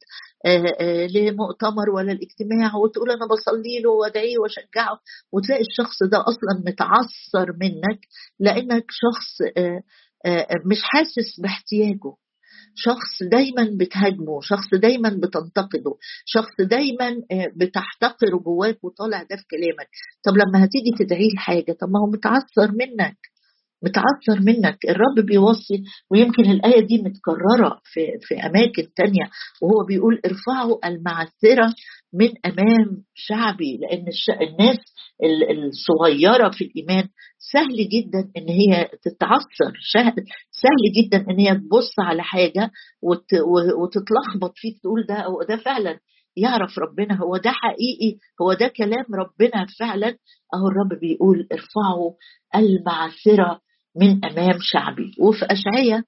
آآ 0.46 0.62
آآ 0.80 1.06
لمؤتمر 1.06 1.90
ولا 1.94 2.12
الاجتماع 2.12 2.76
وتقول 2.76 3.10
أنا 3.10 3.26
بصلي 3.26 3.80
له 3.84 3.90
وادعيه 3.90 4.38
وأشجعه 4.38 4.98
وتلاقي 5.32 5.60
الشخص 5.70 6.02
ده 6.02 6.18
أصلا 6.20 6.62
متعثر 6.66 7.52
منك 7.60 8.00
لأنك 8.40 8.84
شخص 8.90 9.40
آآ 9.56 9.82
مش 10.66 10.78
حاسس 10.82 11.40
باحتياجه. 11.40 12.14
شخص 12.76 13.22
دايما 13.30 13.70
بتهاجمه 13.80 14.40
شخص 14.42 14.74
دايما 14.74 15.08
بتنتقده 15.08 15.94
شخص 16.24 16.56
دايما 16.60 17.14
بتحتقره 17.56 18.36
جواك 18.44 18.84
وطالع 18.84 19.22
ده 19.22 19.36
في 19.36 19.44
كلامك. 19.50 19.88
طب 20.24 20.32
لما 20.36 20.64
هتيجي 20.64 20.90
تدعيه 20.98 21.32
الحاجة 21.32 21.72
طب 21.80 21.88
ما 21.90 22.00
هو 22.00 22.06
متعثر 22.06 22.72
منك. 22.72 23.16
متعثر 23.82 24.40
منك. 24.42 24.78
الرب 24.88 25.26
بيوصي 25.26 25.82
ويمكن 26.10 26.50
الآية 26.50 26.80
دي 26.86 27.02
متكررة 27.02 27.80
في, 27.84 28.00
في 28.22 28.34
أماكن 28.34 28.88
تانية 28.96 29.30
وهو 29.62 29.84
بيقول 29.88 30.20
ارفعوا 30.26 30.86
المعثرة 30.88 31.74
من 32.14 32.28
أمام 32.46 33.02
شعبي 33.14 33.76
لأن 33.76 34.04
الناس 34.48 34.78
الصغيرة 35.50 36.50
في 36.50 36.64
الإيمان 36.64 37.08
سهل 37.38 37.88
جدا 37.88 38.30
إن 38.36 38.48
هي 38.48 38.88
تتعثر 39.02 39.72
سهل 40.50 40.92
جدا 40.96 41.24
إن 41.30 41.40
هي 41.40 41.54
تبص 41.54 41.92
على 41.98 42.22
حاجة 42.22 42.70
وتتلخبط 43.82 44.52
فيك 44.56 44.78
تقول 44.82 45.06
ده 45.08 45.24
ده 45.48 45.56
فعلا. 45.56 45.98
يعرف 46.36 46.78
ربنا 46.78 47.14
هو 47.16 47.36
ده 47.36 47.50
حقيقي 47.50 48.18
هو 48.42 48.52
ده 48.52 48.68
كلام 48.68 49.04
ربنا 49.14 49.66
فعلا. 49.78 50.08
أهو 50.54 50.68
الرب 50.68 51.00
بيقول 51.00 51.48
ارفعوا 51.52 52.12
المعثره 52.54 53.60
من 54.00 54.24
أمام 54.24 54.58
شعبي. 54.60 55.12
وفي 55.20 55.46
اشعياء 55.50 56.02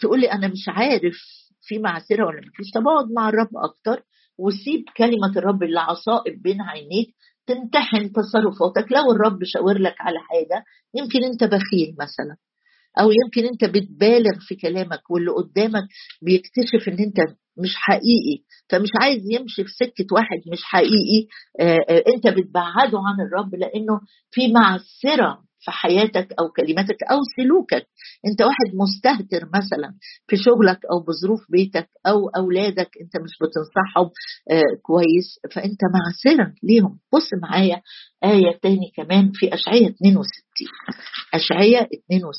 تقول 0.00 0.20
لي 0.20 0.32
أنا 0.32 0.48
مش 0.48 0.64
عارف 0.68 1.16
في 1.60 1.78
معسرة 1.78 2.26
ولا 2.26 2.40
مفيش 2.40 2.70
طب 2.74 2.88
أقعد 2.88 3.10
مع 3.16 3.28
الرب 3.28 3.50
أكتر 3.64 4.02
وسيب 4.38 4.84
كلمة 4.96 5.32
الرب 5.36 5.62
اللي 5.62 5.80
عصائب 5.80 6.42
بين 6.42 6.60
عينيك 6.62 7.14
تمتحن 7.46 8.12
تصرفاتك. 8.12 8.92
لو 8.92 9.12
الرب 9.12 9.38
شاور 9.44 9.78
لك 9.78 9.94
على 10.00 10.18
حاجة 10.18 10.64
يمكن 10.94 11.24
أنت 11.24 11.44
بخيل 11.44 11.96
مثلا 12.00 12.36
أو 13.00 13.10
يمكن 13.24 13.48
أنت 13.52 13.64
بتبالغ 13.64 14.38
في 14.40 14.54
كلامك 14.54 15.10
واللي 15.10 15.30
قدامك 15.30 15.84
بيكتشف 16.22 16.88
إن 16.88 16.98
أنت 16.98 17.16
مش 17.58 17.74
حقيقي. 17.76 18.42
فمش 18.70 18.88
عايز 19.00 19.22
يمشي 19.30 19.64
في 19.64 19.70
سكة 19.70 20.06
واحد 20.12 20.38
مش 20.52 20.62
حقيقي. 20.62 21.26
انت 22.16 22.26
بتبعده 22.38 22.98
عن 22.98 23.26
الرب 23.26 23.54
لأنه 23.54 24.00
في 24.30 24.52
معسرة 24.52 25.42
في 25.64 25.70
حياتك 25.70 26.28
أو 26.40 26.48
كلماتك 26.48 26.96
أو 27.10 27.18
سلوكك. 27.36 27.86
انت 28.26 28.42
واحد 28.42 28.74
مستهتر 28.74 29.48
مثلا 29.54 29.94
في 30.26 30.36
شغلك 30.36 30.78
أو 30.92 31.00
بظروف 31.00 31.40
بيتك 31.50 31.88
أو 32.06 32.28
أولادك 32.28 32.90
انت 33.00 33.16
مش 33.16 33.30
بتنصحهم 33.42 34.10
آه 34.50 34.76
كويس. 34.82 35.38
فانت 35.54 35.80
معسرا 35.94 36.54
ليهم. 36.62 36.98
بص 37.14 37.28
معايا 37.42 37.82
آية 38.24 38.58
تاني 38.62 38.92
كمان 38.96 39.30
في 39.34 39.54
أشعية 39.54 39.88
62 39.88 40.24
أشعية 41.34 41.80
62 41.80 42.30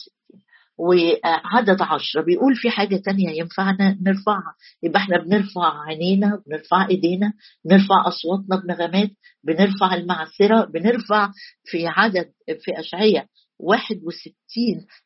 وعدد 0.78 1.82
عشرة 1.82 2.22
بيقول 2.22 2.56
في 2.56 2.70
حاجة 2.70 2.96
تانية 2.96 3.30
ينفعنا 3.30 3.98
نرفعها. 4.02 4.56
يبقى 4.84 5.00
إحنا 5.00 5.18
بنرفع 5.18 5.82
عينينا 5.88 6.42
بنرفع 6.48 6.88
ايدينا 6.90 7.34
بنرفع 7.66 8.08
أصواتنا 8.08 8.56
بنغمات 8.66 9.10
بنرفع 9.44 9.94
المعسرة 9.96 10.66
بنرفع 10.66 11.30
في 11.66 11.88
عدد 11.88 12.26
في 12.48 12.80
أشعية 12.80 13.28
61 13.60 14.34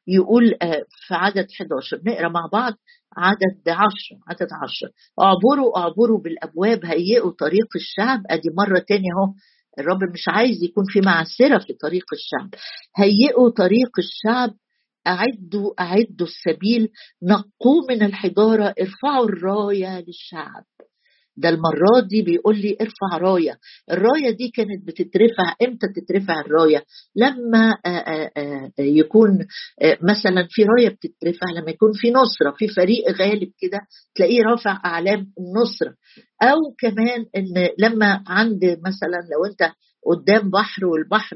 يقول 0.08 0.56
في 1.08 1.14
عدد 1.14 1.48
11 1.62 2.02
نقرأ 2.06 2.30
مع 2.30 2.50
بعض 2.54 2.74
عدد 3.18 3.70
10 3.70 3.88
عدد 4.28 4.48
10 4.64 4.90
اعبروا 5.22 5.78
اعبروا 5.80 6.20
بالأبواب 6.22 6.86
هيئوا 6.86 7.32
طريق 7.32 7.68
الشعب. 7.76 8.20
أدي 8.30 8.50
مرة 8.58 8.80
تانية 8.88 9.10
اهو. 9.18 9.34
الرب 9.80 10.04
مش 10.14 10.28
عايز 10.28 10.64
يكون 10.64 10.84
في 10.88 11.02
معسره 11.02 11.58
في 11.58 11.74
طريق 11.74 12.06
الشعب. 12.14 12.50
هيئوا 12.98 13.50
طريق 13.50 13.90
الشعب 14.00 14.50
أعدوا 15.08 15.74
أعدوا 15.82 16.28
السبيل 16.28 16.90
نقوا 17.24 17.82
من 17.90 18.04
الحجارة 18.04 18.74
ارفعوا 18.82 19.26
الراية 19.26 20.00
للشعب. 20.00 20.64
ده 21.40 21.50
المرة 21.50 22.00
دي 22.10 22.22
بيقول 22.22 22.58
لي 22.58 22.78
ارفع 22.82 23.18
راية. 23.18 23.58
الراية 23.92 24.30
دي 24.30 24.50
كانت 24.56 24.88
بتترفع 24.88 25.56
إمتى 25.62 25.88
تترفع 25.96 26.40
الراية؟ 26.42 26.84
لما 27.16 27.76
آآ 27.86 28.32
آآ 28.38 28.72
يكون 28.80 29.46
مثلا 30.02 30.48
في 30.50 30.64
راية 30.64 30.90
بتترفع 30.90 31.48
لما 31.56 31.70
يكون 31.72 31.92
في 31.94 32.12
نصرة 32.12 32.52
في 32.58 32.68
فريق 32.68 33.12
غالب 33.12 33.52
كده 33.60 33.80
تلاقيه 34.16 34.44
رافع 34.44 34.82
أعلام 34.86 35.32
النصرة 35.40 35.94
أو 36.44 36.58
كمان 36.80 37.26
إن 37.36 37.70
لما 37.80 38.24
عند 38.28 38.64
مثلا 38.66 39.18
لو 39.32 39.46
أنت 39.52 39.74
قدام 40.06 40.50
بحر 40.50 40.86
والبحر 40.86 41.36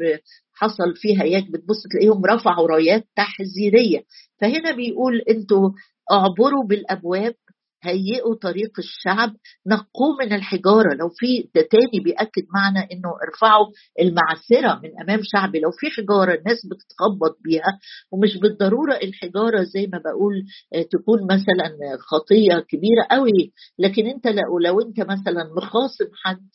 حصل 0.61 0.95
فيها 0.95 1.23
ياك 1.23 1.51
بتبص 1.51 1.83
تلاقيهم 1.91 2.25
رفعوا 2.25 2.67
رايات 2.67 3.07
تحذيرية. 3.15 4.03
فهنا 4.41 4.71
بيقول 4.71 5.21
أنتوا 5.29 5.69
اعبروا 6.11 6.65
بالأبواب 6.69 7.35
هيئوا 7.83 8.35
طريق 8.35 8.71
الشعب 8.79 9.33
نقوه 9.67 10.17
من 10.19 10.33
الحجارة. 10.33 10.93
لو 10.93 11.09
في 11.09 11.49
ده 11.55 11.61
تاني 11.71 12.03
بيأكد 12.03 12.43
معنا 12.53 12.87
إنه 12.91 13.09
ارفعوا 13.27 13.65
المعثرة 14.01 14.79
من 14.83 15.01
أمام 15.01 15.19
شعبي. 15.23 15.59
لو 15.59 15.71
في 15.71 15.87
حجارة 15.89 16.33
الناس 16.33 16.65
بتتخبط 16.65 17.37
بيها 17.43 17.79
ومش 18.11 18.37
بالضرورة 18.37 18.93
الحجارة 18.93 19.63
زي 19.63 19.87
ما 19.93 19.97
بقول 20.05 20.33
آه، 20.73 20.81
تكون 20.91 21.23
مثلا 21.23 21.97
خطية 21.99 22.59
كبيرة 22.69 23.03
قوي. 23.11 23.53
لكن 23.79 24.05
انت 24.07 24.27
لو, 24.27 24.59
لو 24.59 24.81
انت 24.81 24.99
مثلا 24.99 25.43
مخاصم 25.57 26.09
حد 26.23 26.47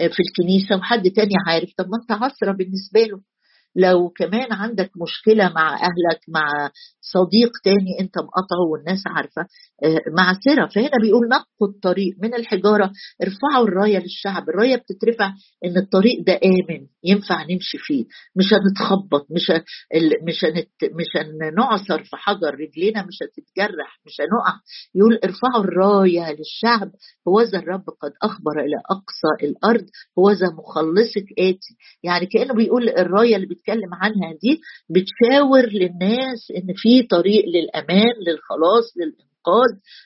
آه، 0.00 0.08
في 0.08 0.20
الكنيسة 0.26 0.76
وحد 0.76 1.02
تاني 1.16 1.34
عارف 1.46 1.70
طب 1.78 1.86
ما 1.88 1.96
انت 2.02 2.12
عصرة 2.22 2.52
بالنسبة 2.52 3.00
له. 3.02 3.20
لو 3.76 4.08
كمان 4.08 4.52
عندك 4.52 4.90
مشكلة 5.02 5.52
مع 5.54 5.74
أهلك 5.74 6.20
مع 6.28 6.70
صديق 7.12 7.50
تاني 7.64 8.00
انت 8.00 8.18
مقاطعه 8.18 8.60
والناس 8.72 9.02
عارفة 9.06 9.42
آه، 9.84 10.00
معسره 10.18 10.66
فهنا 10.66 10.98
بيقول 11.02 11.28
نقوا 11.28 11.68
الطريق 11.68 12.14
من 12.22 12.34
الحجارة 12.34 12.92
ارفعوا 13.22 13.64
الراية 13.68 13.98
للشعب 13.98 14.48
الراية 14.48 14.76
بتترفع 14.76 15.32
إن 15.64 15.76
الطريق 15.76 16.24
ده 16.26 16.32
آمن 16.32 16.86
ينفع 17.04 17.42
نمشي 17.42 17.78
فيه 17.78 18.04
مش 18.36 18.44
هنتخبط 18.54 19.26
مش 19.30 19.50
مش 20.28 20.44
هنت 20.44 20.68
مش 20.94 21.06
هنعصر 21.42 22.04
في 22.04 22.16
حجر 22.16 22.54
رجلينا 22.54 23.06
مش 23.06 23.18
هتتجرح 23.22 24.00
مش 24.06 24.20
هنقع. 24.20 24.60
يقول 24.94 25.18
ارفعوا 25.24 25.64
الراية 25.64 26.32
للشعب 26.32 26.90
هو 27.28 27.40
ذا 27.42 27.58
الرب 27.58 27.84
قد 28.02 28.12
أخبر 28.22 28.60
إلى 28.60 28.76
أقصى 28.90 29.46
الأرض 29.46 29.86
هو 30.18 30.30
ذا 30.30 30.46
مخلصك 30.58 31.26
آتي. 31.38 31.74
يعني 32.02 32.26
كأنه 32.26 32.54
بيقول 32.54 32.88
الراية 32.88 33.36
اللي 33.36 33.46
بيتكلم 33.46 33.94
عنها 33.94 34.32
دي 34.42 34.60
بتشاور 34.90 35.66
للناس 35.66 36.52
إن 36.56 36.74
في 36.76 36.97
طريق 37.02 37.44
للأمان 37.46 38.14
للخلاص 38.26 38.84
للإنقاذ 38.96 39.28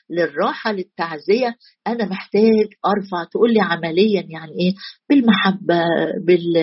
للراحة 0.09 0.71
للتعزية. 0.71 1.55
أنا 1.87 2.05
محتاج 2.05 2.67
أرفع 2.85 3.23
تقول 3.31 3.53
لي 3.53 3.61
عمليا 3.61 4.25
يعني 4.29 4.51
إيه؟ 4.51 4.73
بالمحبة 5.09 5.83
بال, 6.27 6.53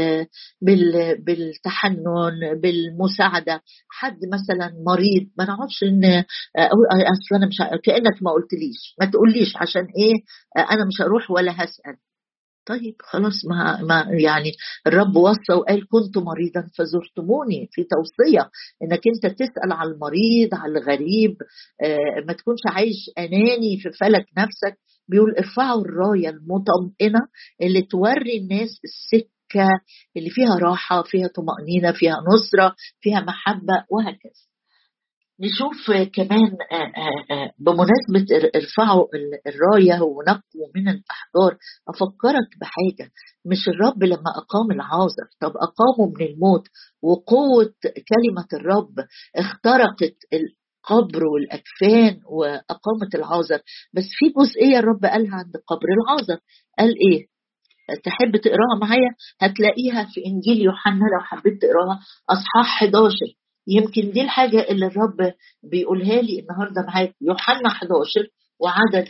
بال... 0.63 1.17
بالتحنن 1.25 2.61
بالمساعدة. 2.63 3.61
حد 3.91 4.19
مثلا 4.33 4.73
مريض 4.87 5.27
ما 5.39 5.45
نقعدش 5.45 5.83
إن 5.83 6.05
أقول 6.57 6.87
أصل 6.93 7.35
أنا 7.37 7.47
مش 7.47 7.57
كأنك 7.85 8.23
ما 8.23 8.31
قلتليش. 8.33 8.95
ما 9.01 9.07
تقوليش 9.07 9.57
عشان 9.57 9.83
إيه؟ 9.83 10.15
أنا 10.71 10.85
مش 10.85 11.01
هروح 11.03 11.31
ولا 11.31 11.53
هسأل. 11.53 11.97
طيب 12.71 12.95
خلاص 13.01 13.45
ما, 13.51 13.83
ما 13.83 14.07
يعني 14.23 14.53
الرب 14.87 15.17
وصى 15.17 15.53
وقال 15.59 15.89
كنت 15.89 16.19
مريضا 16.19 16.69
فزرتموني 16.79 17.69
في 17.73 17.85
توصية 17.85 18.51
إنك 18.83 19.01
أنت 19.07 19.27
تسأل 19.39 19.73
على 19.73 19.91
المريض 19.91 20.55
على 20.55 20.79
الغريب 20.79 21.37
آه 21.83 22.25
ما 22.27 22.33
تكونش 22.33 22.61
عايش 22.67 23.11
أناني 23.19 23.79
في 23.83 23.91
فلك 24.01 24.27
نفسك. 24.39 24.79
بيقول 25.09 25.35
ارفعوا 25.39 25.81
الراية 25.81 26.29
المطمئنة 26.29 27.21
اللي 27.63 27.83
توري 27.83 28.39
الناس 28.39 28.81
السكة 28.85 29.69
اللي 30.17 30.31
فيها 30.31 30.59
راحة 30.59 31.03
فيها 31.03 31.29
طمأنينة 31.29 31.93
فيها 31.93 32.17
نصرة 32.35 32.75
فيها 33.01 33.21
محبة 33.21 33.85
وهكذا. 33.91 34.50
نشوف 35.41 35.91
كمان 36.15 36.57
آه، 36.73 36.75
آه، 36.75 37.35
آه، 37.35 37.53
بمناسبة 37.59 38.51
ارفعوا 38.57 39.07
الراية 39.47 40.03
ونقوا 40.03 40.69
من 40.75 40.89
الأحجار 40.89 41.59
أفكرك 41.89 42.49
بحاجة. 42.61 43.11
مش 43.45 43.69
الرب 43.69 44.03
لما 44.05 44.31
أقام 44.37 44.71
العازر 44.71 45.27
طب 45.41 45.53
أقامه 45.57 46.13
من 46.19 46.27
الموت. 46.27 46.67
وقوة 47.03 47.75
كلمة 47.85 48.47
الرب 48.53 48.95
اخترقت 49.37 50.17
القبر 50.33 51.25
والأكفان 51.27 52.21
وأقامت 52.27 53.15
العازر 53.15 53.61
بس 53.95 54.05
في 54.19 54.33
جزئية 54.39 54.79
الرب 54.79 55.05
قالها 55.05 55.35
عند 55.37 55.57
قبر 55.67 55.87
العازر 55.99 56.41
قال 56.79 56.89
إيه؟ 57.11 57.27
تحب 58.05 58.37
تقراها 58.37 58.79
معايا؟ 58.81 59.11
هتلاقيها 59.41 60.05
في 60.15 60.21
إنجيل 60.27 60.65
يوحنا 60.65 61.05
لو 61.05 61.21
حبيت 61.21 61.63
تقراها 61.63 62.01
أصحاح 62.31 62.83
11 62.83 63.11
يمكن 63.71 64.11
دي 64.11 64.23
الحاجة 64.23 64.61
اللي 64.71 64.87
الرب 64.87 65.33
بيقولها 65.63 66.23
لي 66.23 66.41
النهاردة 66.41 66.83
معاك. 66.87 67.15
يوحنا 67.21 67.69
11 67.69 68.27
وعدد 68.61 69.09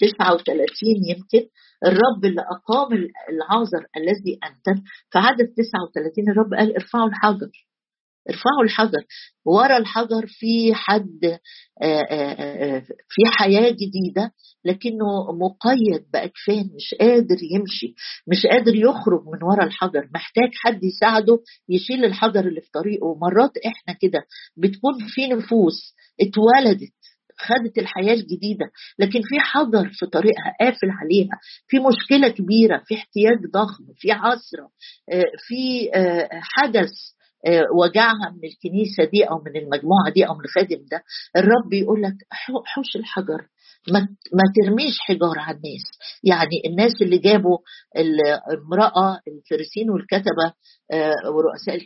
39 0.00 0.20
آه، 0.20 0.32
آه، 0.32 1.16
يمكن 1.16 1.48
الرب 1.86 2.24
اللي 2.24 2.40
أقام 2.40 2.92
العازر 3.30 3.86
الذي 3.96 4.38
أنتن 4.44 4.82
في 5.10 5.18
عدد 5.18 5.54
39 5.56 6.30
الرب 6.30 6.54
قال 6.54 6.74
ارفعوا 6.74 7.08
الحجر. 7.08 7.50
ارفعوا 8.30 8.64
الحجر 8.64 9.04
ورا 9.44 9.76
الحجر 9.76 10.26
في 10.26 10.74
حد 10.74 11.38
آه، 11.82 12.80
في 13.08 13.22
حياة 13.38 13.70
جديدة 13.70 14.32
لكنه 14.64 15.32
مقيد 15.40 16.04
بأكفان 16.12 16.70
مش 16.76 16.94
قادر 17.00 17.36
يمشي 17.54 17.94
مش 18.28 18.46
قادر 18.46 18.74
يخرج 18.74 19.22
من 19.26 19.42
ورا 19.42 19.64
الحجر 19.64 20.08
محتاج 20.14 20.50
حد 20.64 20.84
يساعده 20.84 21.38
يشيل 21.68 22.04
الحجر 22.04 22.40
اللي 22.40 22.60
في 22.60 22.70
طريقه. 22.74 23.14
مرات 23.14 23.50
إحنا 23.66 23.94
كده 24.00 24.26
بتكون 24.56 24.94
في 25.08 25.26
نفوس 25.26 25.94
اتولدت 26.20 26.92
خدت 27.38 27.78
الحياة 27.78 28.14
الجديدة 28.14 28.70
لكن 28.98 29.20
في 29.22 29.40
حجر 29.40 29.90
في 29.92 30.06
طريقها 30.06 30.56
قافل 30.60 30.90
عليها. 30.90 31.38
في 31.68 31.78
مشكلة 31.78 32.28
كبيرة 32.28 32.82
في 32.86 32.94
احتياج 32.94 33.38
ضخم 33.52 33.84
في 33.96 34.12
عصرة 34.12 34.70
آه، 35.12 35.22
في 35.48 35.90
آه، 35.94 36.28
حدث 36.42 36.90
آه، 36.90 37.15
وجعها 37.82 38.30
من 38.34 38.48
الكنيسة 38.48 39.04
دي 39.04 39.24
أو 39.24 39.38
من 39.38 39.56
المجموعة 39.56 40.10
دي 40.14 40.26
أو 40.26 40.34
من 40.34 40.44
الخادم 40.44 40.84
ده 40.90 41.02
الرب 41.36 41.72
يقول 41.72 42.02
لك 42.02 42.14
حوش 42.66 42.96
الحجر. 42.96 43.46
ما 44.32 44.42
ترميش 44.56 44.98
حجار 45.00 45.38
على 45.38 45.56
الناس. 45.56 45.82
يعني 46.24 46.62
الناس 46.66 46.92
اللي 47.02 47.18
جابوا 47.18 47.58
المرأة 48.52 49.20
الفريسين 49.28 49.90
والكتبة 49.90 50.52
آه، 50.92 51.30
ورؤساء 51.30 51.78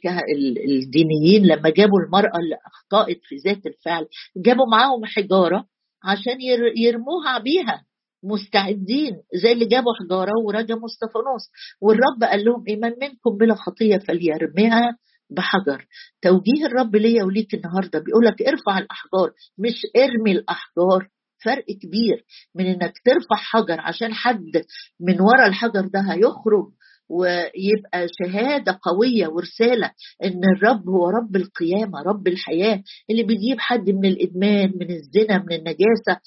الدينيين 0.68 1.46
لما 1.46 1.70
جابوا 1.70 1.98
المرأة 2.06 2.38
اللي 2.38 2.56
أخطأت 2.66 3.18
في 3.22 3.36
ذات 3.36 3.66
الفعل 3.66 4.06
جابوا 4.36 4.66
معاهم 4.72 5.04
حجارة 5.04 5.64
عشان 6.04 6.36
يرموها 6.76 7.38
بيها. 7.38 7.84
مستعدين 8.22 9.12
زي 9.42 9.52
اللي 9.52 9.64
جابوا 9.66 9.92
حجارة 10.00 10.32
ورجموا 10.46 10.86
استفانوس 10.86 11.44
والرب 11.82 12.24
قال 12.30 12.44
لهم 12.44 12.64
من 12.68 12.80
منكم 12.80 13.36
بلا 13.40 13.54
خطية 13.54 13.98
فليرميها 13.98 14.96
بحجر. 15.30 15.86
توجيه 16.22 16.66
الرب 16.66 16.96
ليا 16.96 17.24
وليك 17.24 17.54
النهارده. 17.54 17.98
بيقول 17.98 18.24
لك 18.24 18.42
ارفع 18.42 18.78
الأحجار 18.78 19.32
مش 19.58 19.82
ارمي 19.96 20.32
الأحجار. 20.32 21.08
فرق 21.44 21.64
كبير 21.64 22.24
من 22.54 22.66
إنك 22.66 22.92
ترفع 23.04 23.36
حجر 23.36 23.80
عشان 23.80 24.14
حد 24.14 24.62
من 25.00 25.20
ورا 25.20 25.46
الحجر 25.46 25.80
ده 25.86 26.00
هيخرج 26.00 26.68
ويبقى 27.10 28.06
شهادة 28.22 28.78
قوية 28.82 29.28
ورسالة 29.28 29.90
إن 30.24 30.40
الرب 30.56 30.88
هو 30.88 31.08
رب 31.10 31.36
القيامة 31.36 32.02
رب 32.06 32.28
الحياة 32.28 32.82
اللي 33.10 33.22
بيجيب 33.22 33.60
حد 33.60 33.90
من 33.90 34.04
الإدمان 34.04 34.72
من 34.80 34.90
الزنا 34.90 35.38
من 35.38 35.52
النجاسة 35.52 36.20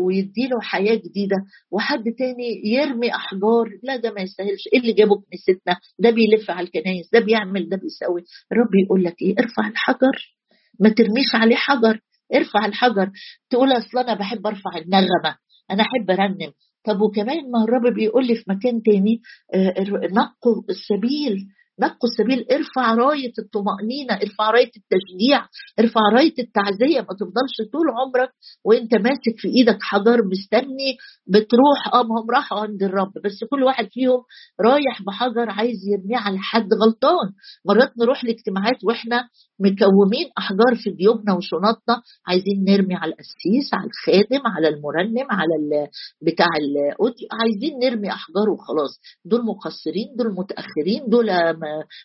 ويديله 0.00 0.60
حياة 0.60 0.94
جديدة 0.94 1.36
وحد 1.72 2.04
تاني 2.18 2.62
يرمي 2.64 3.14
أحجار 3.14 3.68
لا 3.82 3.96
ده 3.96 4.10
ما 4.12 4.20
يستاهلش 4.20 4.68
إيه 4.72 4.80
اللي 4.80 4.92
جابه 4.92 5.14
كنيستنا؟ 5.16 5.76
ده 5.98 6.10
بيلف 6.10 6.50
على 6.50 6.66
الكنايس 6.66 7.10
ده 7.12 7.20
بيعمل 7.20 7.68
ده 7.68 7.76
بيسوي. 7.76 8.24
الرب 8.52 8.74
يقول 8.84 9.04
لك 9.04 9.14
إيه؟ 9.22 9.34
ارفع 9.38 9.68
الحجر. 9.68 10.34
ما 10.80 10.88
ترميش 10.88 11.34
عليه 11.34 11.56
حجر 11.56 12.00
ارفع 12.34 12.66
الحجر. 12.66 13.10
تقول 13.50 13.72
أصل 13.72 13.98
أنا 13.98 14.14
بحب 14.14 14.46
أرفع 14.46 14.70
النغمة 14.76 15.36
أنا 15.70 15.82
أحب 15.82 16.10
أرنم. 16.10 16.52
طب 16.84 17.00
وكمان 17.00 17.50
ما 17.50 17.64
الرب 17.64 17.94
بيقول 17.94 18.26
لي 18.26 18.34
في 18.34 18.44
مكان 18.48 18.82
تاني 18.82 19.20
آه، 19.54 19.74
نقوا 20.12 20.62
السبيل 20.70 21.48
نقوا 21.80 22.08
السبيل 22.10 22.46
ارفع 22.52 22.94
راية 22.94 23.32
الطمأنينة 23.38 24.14
ارفع 24.14 24.50
راية 24.50 24.70
التشجيع 24.80 25.46
ارفع 25.80 26.00
راية 26.16 26.34
التعزية. 26.38 27.00
ما 27.00 27.14
تفضلش 27.20 27.56
طول 27.72 27.86
عمرك 28.00 28.30
وانت 28.64 28.94
ماسك 28.94 29.34
في 29.36 29.48
إيدك 29.48 29.78
حجر 29.82 30.18
مستني 30.32 30.90
بتروح. 31.26 31.78
آه 31.94 32.02
ما 32.02 32.20
هم 32.20 32.30
راحوا 32.30 32.58
عند 32.60 32.82
الرب 32.82 33.12
بس 33.24 33.44
كل 33.50 33.62
واحد 33.62 33.88
فيهم 33.90 34.20
رايح 34.60 35.02
بحجر 35.06 35.50
عايز 35.50 35.78
يرميه 35.92 36.16
على 36.16 36.38
حد 36.38 36.68
غلطان. 36.82 37.28
مرات 37.66 37.92
نروح 37.98 38.24
لاجتماعات 38.24 38.84
وإحنا 38.84 39.28
مكومين 39.60 40.26
احجار 40.38 40.74
في 40.84 40.90
جيوبنا 40.90 41.34
وشنطنا 41.36 42.02
عايزين 42.26 42.64
نرمي 42.68 42.94
على 42.94 43.10
القسيس 43.12 43.74
على 43.74 43.88
الخادم 43.90 44.42
على 44.46 44.68
المرنم 44.68 45.26
على 45.30 45.88
بتاع 46.22 46.46
الأوديو 46.60 47.28
عايزين 47.40 47.78
نرمي 47.78 48.08
احجار 48.08 48.50
وخلاص. 48.50 49.00
دول 49.24 49.44
مقصرين 49.44 50.08
دول 50.18 50.34
متأخرين 50.34 51.08
دول 51.08 51.30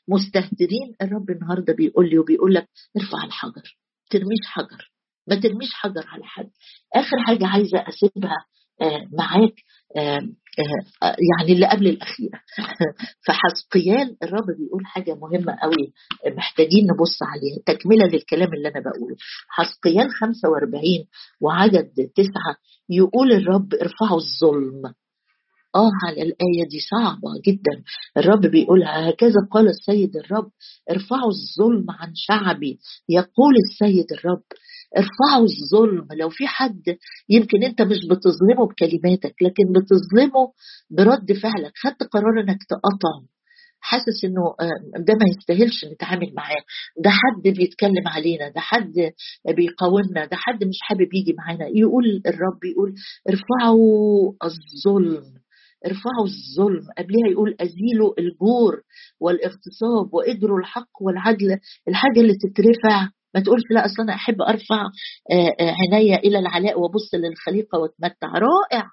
مستهترين. 0.08 0.96
الرب 1.02 1.30
النهارده 1.30 1.74
بيقول 1.74 2.10
لي 2.10 2.20
وبيقول 2.20 2.54
لك 2.54 2.68
ارفع 2.98 3.24
الحجر 3.26 3.78
ترميش 4.10 4.46
حجر 4.46 4.92
ما 5.28 5.36
ترميش 5.36 5.74
حجر 5.74 6.06
على 6.08 6.24
حد. 6.24 6.50
آخر 6.96 7.20
حاجة 7.20 7.48
عايزة 7.48 7.78
أسيبها 7.90 8.46
معاك 9.12 9.54
يعني 11.02 11.52
اللي 11.54 11.68
قبل 11.68 11.88
الأخيرة 11.88 12.40
فحسقيال 13.28 14.18
الرب 14.24 14.46
بيقول 14.58 14.86
حاجة 14.86 15.16
مهمة 15.16 15.58
قوي 15.62 15.94
محتاجين 16.38 16.84
نبص 16.84 17.20
عليها. 17.22 17.60
تكملة 17.66 18.06
للكلام 18.14 18.54
اللي 18.54 18.68
أنا 18.68 18.80
بقوله. 18.80 19.16
حسقيال 19.50 20.10
45 20.12 20.84
وعدد 21.42 22.12
تسعة 22.16 22.56
يقول 22.90 23.32
الرب 23.32 23.74
ارفعوا 23.74 24.20
الظلم. 24.20 24.94
آه 25.76 25.92
على 26.08 26.22
الآية 26.22 26.68
دي 26.70 26.80
صعبة 26.92 27.30
جدا؟ 27.48 27.84
الرب 28.18 28.42
بيقول 28.52 28.84
هكذا 28.84 29.40
قال 29.52 29.68
السيد 29.68 30.16
الرب 30.18 30.52
ارفعوا 30.92 31.32
الظلم 31.32 31.86
عن 31.92 32.12
شعبي 32.16 32.80
يقول 33.10 33.54
السيد 33.58 34.06
الرب. 34.12 34.44
ارفعوا 34.98 35.46
الظلم. 35.46 36.08
لو 36.20 36.30
في 36.30 36.48
حد 36.48 36.84
يمكن 37.30 37.64
أنت 37.64 37.82
مش 37.82 37.98
بتظلمه 38.12 38.68
بكلماتك 38.68 39.36
لكن 39.42 39.64
بتظلمه 39.76 40.52
برد 40.90 41.34
فعلك 41.34 41.72
خدت 41.84 42.04
قرار 42.12 42.40
إنك 42.42 42.60
تقطعه. 42.70 43.26
حاسس 43.80 44.26
إنه 44.26 44.42
آه، 44.62 45.00
ده 45.00 45.14
ما 45.14 45.26
يستاهلش 45.38 45.86
نتعامل 45.86 46.34
معاه. 46.38 46.62
ده 47.04 47.10
حد 47.10 47.44
بيتكلم 47.58 48.08
علينا 48.08 48.50
ده 48.50 48.62
حد 48.62 48.94
بيقاومنا 49.56 50.26
ده 50.26 50.36
حد 50.38 50.64
مش 50.64 50.78
حابب 50.82 51.08
يجي 51.14 51.34
معانا. 51.38 51.68
يقول 51.76 52.22
الرب 52.28 52.64
يقول 52.64 52.94
ارفعوا 53.30 54.34
الظلم. 54.44 55.45
ارفعوا 55.86 56.26
الظلم 56.26 56.84
قبلها 56.98 57.32
يقول 57.32 57.56
أزيلوا 57.60 58.14
الجور 58.20 58.82
والاغتصاب 59.22 60.14
واجروا 60.14 60.60
الحق 60.60 60.90
والعدل 61.02 61.60
الحاجة 61.88 62.20
اللي 62.20 62.34
تترفع. 62.34 63.10
ما 63.36 63.42
تقولش 63.42 63.64
لا 63.72 63.86
أصل 63.86 64.02
أنا 64.04 64.14
أحب 64.14 64.42
أرفع 64.42 64.82
آه، 65.32 65.56
آه، 65.60 65.74
عيني 65.94 66.16
إلى 66.16 66.40
العلاء 66.40 66.80
وأبص 66.80 67.14
للخليقة 67.14 67.80
وأتمتع. 67.80 68.28
رائع. 68.28 68.90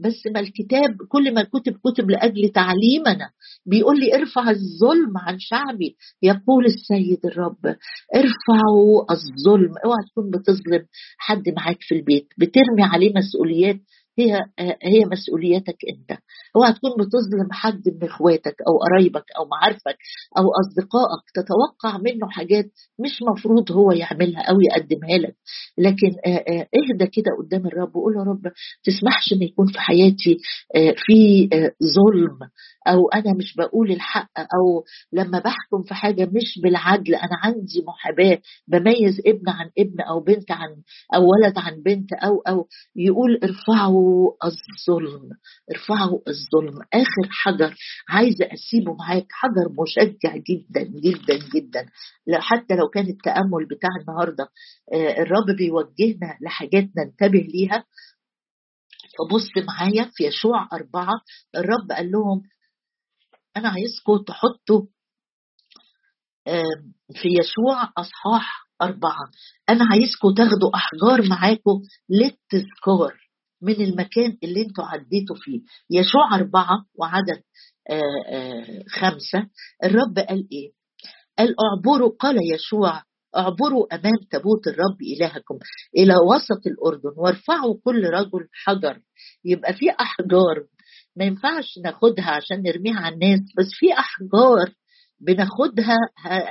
بس 0.00 0.26
ما 0.34 0.40
الكتاب 0.40 0.96
كل 1.08 1.34
ما 1.34 1.42
كتب 1.42 1.72
كتب 1.84 2.10
لأجل 2.10 2.48
تعليمنا 2.48 3.30
بيقول 3.66 4.00
لي 4.00 4.14
ارفع 4.14 4.50
الظلم 4.50 5.18
عن 5.18 5.36
شعبي. 5.38 5.96
يقول 6.22 6.66
السيد 6.66 7.26
الرب 7.26 7.76
ارفعوا 8.14 9.12
الظلم. 9.12 9.74
اوعى 9.84 9.98
تكون 10.10 10.30
بتظلم 10.30 10.86
حد 11.18 11.48
معاك 11.56 11.78
في 11.80 11.94
البيت 11.94 12.26
بترمي 12.38 12.82
عليه 12.82 13.12
مسؤوليات 13.16 13.76
هي 14.20 14.44
هي 14.82 15.04
مسؤوليتك 15.04 15.76
انت. 15.88 16.18
اوعى 16.56 16.72
تكون 16.72 16.90
بتظلم 16.90 17.52
حد 17.52 17.82
من 17.88 18.08
اخواتك 18.08 18.56
أو 18.68 18.78
قرايبك 18.78 19.24
أو 19.38 19.44
معارفك 19.48 19.98
أو 20.38 20.44
اصدقائك. 20.60 21.24
تتوقع 21.34 21.98
منه 21.98 22.28
حاجات 22.30 22.64
مش 22.98 23.22
مفروض 23.22 23.72
هو 23.72 23.92
يعملها 23.92 24.42
أو 24.42 24.60
يقدمها 24.60 25.18
لك. 25.18 25.34
لكن 25.78 26.10
اهدى 26.26 27.06
كده 27.06 27.30
قدام 27.38 27.66
الرب 27.66 27.96
وقول 27.96 28.16
يا 28.16 28.22
رب 28.22 28.42
تسمحش 28.84 29.32
ان 29.32 29.42
يكون 29.42 29.66
في 29.66 29.80
حياتي 29.80 30.38
في 30.96 31.48
ظلم 31.96 32.38
أو 32.88 33.08
أنا 33.08 33.34
مش 33.34 33.54
بقول 33.56 33.90
الحق 33.92 34.30
أو 34.38 34.84
لما 35.12 35.38
بحكم 35.38 35.82
في 35.88 35.94
حاجة 35.94 36.24
مش 36.24 36.60
بالعدل. 36.62 37.14
أنا 37.14 37.36
عندي 37.42 37.84
محاباة 37.86 38.38
بميز 38.68 39.20
ابن 39.26 39.48
عن 39.48 39.70
ابن 39.78 40.00
أو 40.00 40.20
بنت 40.20 40.50
عن 40.50 40.68
أو 41.14 41.22
ولد 41.22 41.54
عن 41.56 41.82
بنت 41.82 42.12
أو 42.12 42.40
أو 42.48 42.66
يقول 42.96 43.40
ارفعوا 43.44 44.09
الظلم. 44.44 45.30
ارفعوا 45.74 46.20
الظلم. 46.28 46.78
آخر 46.94 47.28
حجر 47.30 47.74
عايزه 48.08 48.44
أسيبه 48.52 48.94
معاك. 48.94 49.26
حجر 49.30 49.68
مشجع 49.82 50.36
جدا 50.36 50.82
جدا 50.82 51.38
جدا. 51.54 51.86
حتى 52.40 52.74
لو 52.74 52.88
كان 52.88 53.06
التأمل 53.08 53.66
بتاع 53.70 53.90
النهارده 54.00 54.48
آه، 54.94 55.22
الرب 55.22 55.56
بيوجهنا 55.58 56.38
لحاجات 56.42 56.88
ننتبه 56.96 57.38
ليها. 57.38 57.84
فبص 59.18 59.66
معايا 59.66 60.10
في 60.14 60.24
يشوع 60.24 60.68
أربعة. 60.72 61.14
الرب 61.56 61.92
قال 61.96 62.10
لهم 62.10 62.42
أنا 63.56 63.68
عايزكم 63.68 64.16
تحطوا 64.26 64.86
في 67.14 67.28
يشوع 67.40 67.92
أصحاح 67.98 68.70
أربعة. 68.82 69.30
أنا 69.68 69.84
عايزكم 69.90 70.34
تاخدوا 70.34 70.70
أحجار 70.74 71.28
معاكم. 71.28 71.82
للتذكار 72.08 73.29
من 73.62 73.74
المكان 73.74 74.36
اللي 74.42 74.62
أنتوا 74.62 74.84
عديتوا 74.84 75.36
فيه. 75.36 75.60
يشوع 75.90 76.34
أربعة 76.34 76.84
وعدد 76.94 77.42
خمسة. 78.88 79.48
الرب 79.84 80.18
قال 80.28 80.48
إيه؟ 80.52 80.70
قال 81.38 81.54
اعبروا 81.60 82.10
قال 82.18 82.36
يشوع 82.54 83.02
اعبروا 83.36 83.94
أمام 83.94 84.16
تابوت 84.30 84.66
الرب 84.66 84.98
إلهكم 85.16 85.58
إلى 85.96 86.14
وسط 86.34 86.66
الأردن 86.66 87.10
وارفعوا 87.16 87.74
كل 87.84 88.04
رجل 88.04 88.48
حجر. 88.52 89.00
يبقى 89.44 89.74
في 89.74 89.90
أحجار 90.00 90.66
ما 91.16 91.24
ينفعش 91.24 91.78
ناخدها 91.84 92.30
عشان 92.30 92.62
نرميها 92.62 93.00
على 93.00 93.14
الناس 93.14 93.40
بس 93.58 93.66
في 93.72 93.92
أحجار 93.92 94.74
بناخدها 95.20 95.96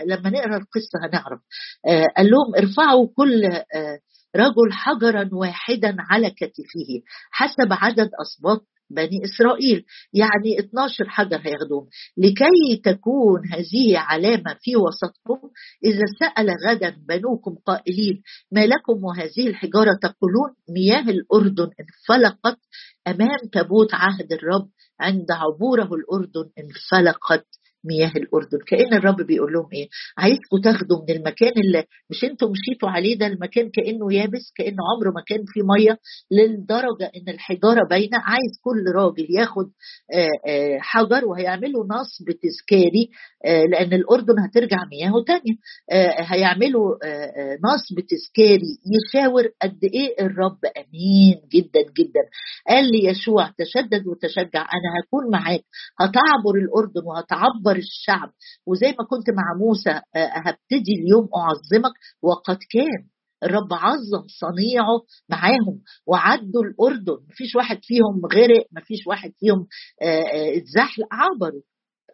لما 0.06 0.30
نقرأ 0.30 0.58
القصة 0.58 1.00
هنعرف. 1.04 1.40
آه 1.88 2.06
قال 2.18 2.26
لهم 2.32 2.56
ارفعوا 2.58 3.08
كل 3.16 3.46
آه 3.46 4.00
رجل 4.36 4.72
حجرا 4.72 5.30
واحدا 5.34 5.96
على 6.00 6.30
كتفه. 6.30 7.02
حسب 7.32 7.74
عدد 7.74 8.10
اسباط 8.22 8.68
بني 8.90 9.22
إسرائيل. 9.26 9.86
يعني 10.14 10.60
12 10.60 11.10
حجر 11.10 11.38
هياخدوهم. 11.38 11.88
لكي 12.18 12.82
تكون 12.84 13.42
هذه 13.52 13.98
علامة 13.98 14.58
في 14.62 14.76
وسطكم 14.76 15.50
إذا 15.86 16.06
سأل 16.20 16.50
غدا 16.68 16.96
بنوكم 17.08 17.56
قائلين 17.66 18.22
ما 18.52 18.66
لكم 18.66 19.04
وهذه 19.04 19.48
الحجارة 19.48 20.00
تقولون؟ 20.02 20.56
مياه 20.70 21.10
الأردن 21.10 21.70
انفلقت 21.80 22.60
أمام 23.08 23.40
تابوت 23.54 23.94
عهد 23.94 24.34
الرب. 24.34 24.70
عند 25.00 25.32
عبوره 25.32 25.90
الأردن 25.94 26.50
انفلقت. 26.60 27.46
مياه 27.86 28.12
الأردن. 28.16 28.58
كأن 28.68 28.94
الرب 28.94 29.22
بيقول 29.22 29.54
لهم 29.54 29.70
إيه؟ 29.74 29.88
عايزكم 30.18 30.58
تاخدوا 30.64 30.98
من 31.10 31.16
المكان 31.16 31.54
اللي 31.66 31.84
مش 32.10 32.24
أنتم 32.24 32.48
مشيتوا 32.52 32.90
عليه 32.90 33.18
ده 33.18 33.28
المكان 33.28 33.70
كأنه 33.70 34.14
يابس 34.14 34.52
كأنه 34.56 34.78
عمره 34.96 35.12
ما 35.16 35.24
كان 35.28 35.44
فيه 35.48 35.62
ميه 35.64 35.98
للدرجة 36.32 37.12
إن 37.18 37.34
الحجارة 37.34 37.88
باينة. 37.90 38.18
عايز 38.18 38.52
كل 38.62 38.84
راجل 38.96 39.28
ياخد 39.30 39.66
حجر 40.80 41.26
وهيعملوا 41.26 41.86
نصب 41.86 42.26
تذكاري 42.26 43.10
لأن 43.46 43.94
الأردن 43.94 44.40
هترجع 44.40 44.78
مياهه 44.92 45.24
تانية. 45.28 45.56
هيعملوا 46.20 46.96
نصب 47.66 47.96
تذكاري 48.10 48.72
يشاور 48.96 49.44
قد 49.62 49.80
إيه 49.84 50.26
الرب. 50.26 50.60
آمين. 50.78 51.36
جدا 51.54 51.82
جدا. 52.00 52.24
قال 52.70 52.86
لي 52.92 53.06
يشوع 53.06 53.52
تشدد 53.58 54.08
وتشجع 54.08 54.62
أنا 54.62 54.90
هكون 55.00 55.32
معاك. 55.32 55.64
هتعبر 56.00 56.56
الأردن 56.56 57.02
وهتعبر 57.06 57.69
أكبر 57.70 57.80
الشعب. 57.80 58.32
وزي 58.68 58.88
ما 58.88 59.06
كنت 59.10 59.30
مع 59.30 59.54
موسى 59.60 59.90
آه، 59.90 60.02
هبتدي 60.16 60.94
اليوم 60.94 61.30
أعظمك. 61.36 61.94
وقد 62.22 62.58
كان 62.72 63.08
الرب 63.44 63.74
عظم 63.74 64.28
صنيعه 64.40 65.02
معاهم 65.30 65.82
وعدوا 66.08 66.64
الأردن. 66.64 67.18
مفيش 67.30 67.56
واحد 67.56 67.80
فيهم 67.84 68.22
غرق 68.34 68.66
مفيش 68.72 69.08
واحد 69.08 69.32
فيهم 69.40 69.68
آه، 70.02 70.06
آه، 70.06 70.58
اتزحلق. 70.58 71.08
عبروا. 71.12 71.62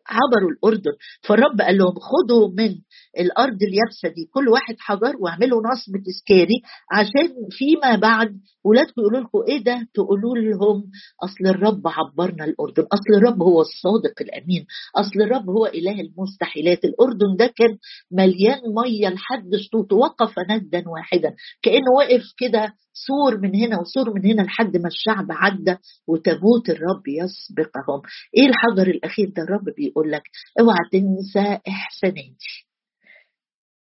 عبروا 0.07 0.51
الأردن. 0.51 0.91
فالرب 1.21 1.61
قال 1.61 1.77
لهم 1.77 1.93
خدوا 1.99 2.47
من 2.57 2.75
الأرض 3.19 3.57
اليابسه 3.63 4.07
دي 4.15 4.29
كل 4.33 4.47
واحد 4.49 4.75
حجر 4.79 5.13
واعملوا 5.19 5.61
نصب 5.71 5.91
تذكاري 6.05 6.61
عشان 6.91 7.33
فيما 7.51 7.95
بعد 7.95 8.29
ولادكم 8.63 9.01
يقولوا 9.01 9.19
لكم 9.21 9.39
إيه 9.47 9.63
ده؟ 9.63 9.87
تقولوا 9.93 10.35
لهم 10.37 10.83
أصل 11.23 11.47
الرب 11.47 11.81
عبرنا 11.87 12.45
الأردن 12.45 12.83
أصل 12.83 13.11
الرب 13.17 13.41
هو 13.41 13.61
الصادق 13.61 14.21
الأمين 14.21 14.65
أصل 14.95 15.21
الرب 15.21 15.49
هو 15.49 15.65
إله 15.65 16.01
المستحيلات. 16.01 16.85
الأردن 16.85 17.35
ده 17.39 17.53
كان 17.57 17.77
مليان 18.11 18.61
مية 18.83 19.09
لحد 19.09 19.49
شطوطه 19.55 19.95
وقف 19.95 20.33
ندا 20.49 20.83
واحدا 20.89 21.33
كأنه 21.61 21.91
واقف 21.97 22.23
كده 22.37 22.73
سور 22.97 23.37
من 23.41 23.55
هنا 23.55 23.79
وسور 23.79 24.13
من 24.13 24.25
هنا 24.25 24.41
لحد 24.41 24.77
ما 24.77 24.87
الشعب 24.87 25.27
عدى 25.29 25.75
وتابوت 26.07 26.69
الرب 26.69 27.03
يسبقهم. 27.07 28.01
إيه 28.37 28.47
الحجر 28.47 28.87
الأخير 28.91 29.29
ده 29.29 29.43
الرب 29.43 29.65
بيقول 29.77 30.11
لك؟ 30.11 30.23
أوعى 30.59 30.77
تنسى 30.91 31.59
إحساناتي. 31.67 32.65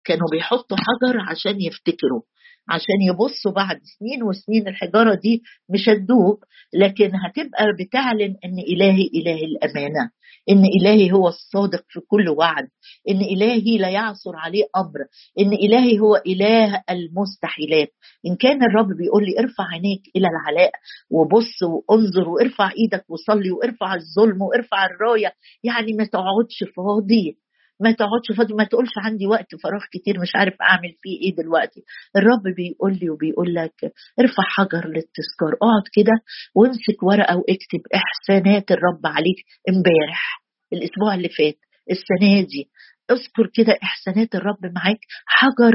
كانوا 0.05 0.29
بيحطوا 0.33 0.77
حجر 0.77 1.21
عشان 1.31 1.61
يفتكروا 1.61 2.23
عشان 2.69 3.01
يبصوا 3.09 3.53
بعد 3.53 3.81
سنين 3.99 4.23
وسنين 4.23 4.69
الحجارة 4.69 5.15
دي 5.15 5.43
مش 5.71 5.89
هتدوب 5.89 6.39
لكن 6.75 7.11
هتبقى 7.27 7.67
بتعلن 7.81 8.37
إن 8.45 8.59
إلهي 8.59 9.07
إله 9.15 9.39
الأمانة. 9.45 10.11
إن 10.51 10.65
إلهي 10.65 11.13
هو 11.13 11.29
الصادق 11.29 11.85
في 11.89 12.01
كل 12.01 12.29
وعد 12.29 12.69
إن 13.09 13.21
إلهي 13.21 13.79
لا 13.79 13.89
يعثر 13.91 14.37
عليه 14.37 14.65
أمر 14.77 15.01
إن 15.41 15.53
إلهي 15.53 15.99
هو 16.01 16.17
إله 16.27 16.83
المستحيلات. 16.91 17.89
إن 18.27 18.37
كان 18.37 18.63
الرب 18.63 18.89
بيقول 18.97 19.25
لي 19.25 19.39
ارفع 19.39 19.65
عينيك 19.65 20.03
إلى 20.17 20.29
العلاء 20.29 20.73
وبص 21.11 21.63
وانظر 21.63 22.29
وارفع 22.29 22.71
إيدك 22.79 23.05
وصلي 23.11 23.51
وارفع 23.51 23.95
الظلم 23.95 24.43
وارفع 24.43 24.87
الراية 24.87 25.33
يعني 25.65 25.93
ما 25.93 26.05
تقعدش 26.05 26.65
فاضي. 26.77 27.44
ما 27.81 27.93
تقعدش 27.93 28.39
فاضي 28.39 28.55
ما 28.55 28.65
تقولش 28.65 28.91
عندي 28.99 29.27
وقت 29.27 29.47
فراغ 29.63 29.83
كتير 29.93 30.21
مش 30.21 30.31
عارف 30.35 30.55
أعمل 30.63 30.93
فيه 31.03 31.21
إيه 31.23 31.35
دلوقتي. 31.37 31.81
الرب 32.17 32.43
بيقول 32.57 32.99
لي 33.01 33.11
وبيقول 33.11 33.55
لك 33.55 33.75
ارفع 34.21 34.43
حجر 34.57 34.87
للتذكار. 34.89 35.53
اقعد 35.63 35.87
كده 35.93 36.13
وامسك 36.55 37.03
ورقة 37.03 37.37
واكتب 37.37 37.81
إحسانات 37.95 38.71
الرب 38.71 39.07
عليك 39.07 39.39
امبارح 39.69 40.43
الأسبوع 40.73 41.15
اللي 41.15 41.29
فات 41.29 41.59
السنة 41.91 42.41
دي. 42.41 42.71
اذكر 43.11 43.51
كده 43.55 43.79
إحسانات 43.83 44.35
الرب 44.35 44.63
معاك. 44.75 45.01
حجر 45.27 45.75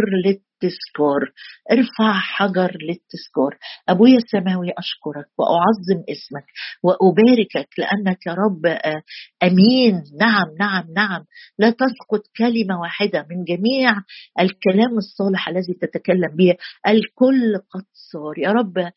للتذكار. 0.64 1.32
ارفع 1.72 2.20
حجر 2.20 2.72
للتذكار. 2.82 3.58
أبويا 3.90 4.18
السماوي 4.18 4.68
أشكرك 4.78 5.28
وأعظم 5.38 6.04
اسمك 6.10 6.46
وأباركك 6.84 7.70
لأنك 7.78 8.26
يا 8.28 8.34
رب 8.34 8.66
آه، 8.66 9.02
أمين. 9.44 10.04
نعم 10.20 10.48
نعم 10.60 10.84
نعم. 10.96 11.26
لا 11.60 11.70
تسقط 11.70 12.22
كلمة 12.38 12.80
واحدة 12.82 13.26
من 13.30 13.44
جميع 13.44 13.92
الكلام 14.40 14.98
الصالح 14.98 15.50
الذي 15.50 15.74
تتكلم 15.82 16.36
به 16.36 16.56
الكل 16.88 17.58
قد 17.58 17.86
صار. 18.12 18.38
يا 18.38 18.52
رب 18.52 18.78
آه، 18.78 18.92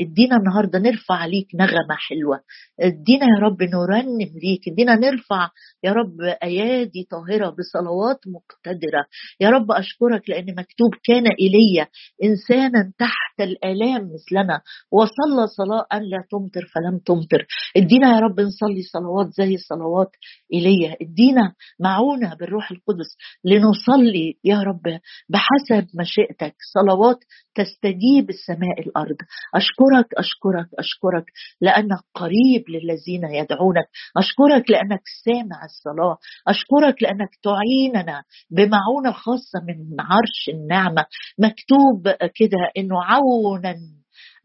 ادينا 0.00 0.36
النهارده 0.36 0.78
نرفع 0.78 1.26
ليك 1.26 1.48
نغمة 1.54 1.96
حلوة. 2.08 2.40
ادينا 2.80 3.26
يا 3.36 3.42
رب 3.42 3.62
نرنم 3.62 4.32
ليك. 4.42 4.68
ادينا 4.68 4.94
نرفع 4.94 5.48
يا 5.84 5.92
رب 5.92 6.20
أيادي 6.42 7.08
طاهرة 7.10 7.50
بصلوات 7.50 8.20
مقتدرة. 8.26 9.06
يا 9.40 9.50
رب 9.50 9.72
أشكرك 9.72 10.30
لأن 10.30 10.46
مكتوب 10.58 10.95
كان 11.04 11.24
ايليا 11.40 11.86
إنسانا 12.24 12.92
تحت 12.98 13.40
الآلام 13.40 14.10
مثلنا 14.14 14.60
وصلى 14.92 15.46
صلاة 15.46 15.86
أن 15.92 16.02
لا 16.02 16.24
تمطر 16.30 16.66
فلم 16.74 16.98
تمطر. 16.98 17.46
ادينا 17.76 18.14
يا 18.14 18.20
رب 18.20 18.40
نصلي 18.40 18.82
صلوات 18.82 19.26
زي 19.32 19.56
صلوات 19.56 20.10
ايليا 20.52 20.96
ادينا 21.02 21.54
معونة 21.80 22.34
بالروح 22.34 22.70
القدس 22.70 23.16
لنصلي 23.44 24.38
يا 24.44 24.62
رب 24.62 25.00
بحسب 25.28 25.86
مشيئتك. 26.00 26.54
صلوات 26.74 27.18
تستجيب 27.56 28.30
السماء 28.30 28.80
الأرض. 28.86 29.16
أشكرك 29.54 30.14
أشكرك 30.18 30.68
أشكرك 30.78 31.24
لأنك 31.60 31.98
قريب 32.14 32.64
للذين 32.68 33.24
يدعونك. 33.24 33.88
أشكرك 34.16 34.70
لأنك 34.70 35.02
سامع 35.24 35.64
الصلاة. 35.64 36.16
أشكرك 36.48 37.02
لأنك 37.02 37.30
تعيننا 37.42 38.22
بمعونة 38.50 39.12
خاصة 39.12 39.60
من 39.68 40.00
عرش 40.00 40.48
النعمة. 40.48 41.04
مكتوب 41.38 42.08
كده 42.34 42.58
إنه 42.76 43.04
عونا 43.04 43.76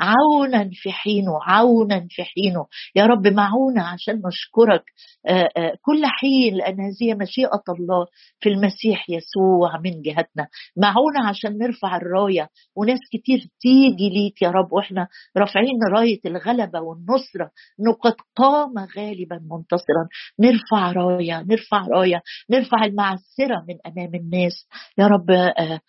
عونا 0.02 0.70
في 0.74 0.92
حينه 0.92 1.32
عونا 1.42 2.08
في 2.10 2.24
حينه 2.24 2.66
يا 2.96 3.06
رب 3.06 3.28
معونا 3.28 3.84
عشان 3.84 4.22
نشكرك. 4.28 4.84
آه، 5.28 5.50
آه، 5.58 5.74
كل 5.82 6.02
حين 6.06 6.56
لأن 6.56 6.80
هذه 6.80 7.14
مشيئة 7.16 7.64
الله 7.70 8.06
في 8.40 8.50
المسيح 8.50 9.10
يسوع 9.10 9.80
من 9.84 10.02
جهتنا. 10.02 10.48
معونا 10.78 11.28
عشان 11.30 11.58
نرفع 11.58 11.96
الراية. 11.98 12.50
وناس 12.76 13.00
كتير 13.14 13.40
تيجي 13.62 14.10
ليك 14.10 14.42
يا 14.42 14.50
رب. 14.50 14.74
وإحنا 14.74 15.08
رافعين 15.38 15.80
راية 15.94 16.20
الغلبة 16.26 16.80
والنصرة. 16.82 17.52
إنه 17.80 17.94
قد 17.94 18.16
قام 18.36 18.74
غالبا 18.98 19.36
منتصرا. 19.52 20.08
نرفع 20.40 20.92
راية 20.92 21.42
نرفع 21.42 21.88
راية. 21.88 22.22
نرفع 22.50 22.86
المعسرة 22.86 23.66
من 23.68 23.76
أمام 23.86 24.16
الناس. 24.16 24.68
يا 24.98 25.08
رب 25.08 25.32
آه، 25.32 25.80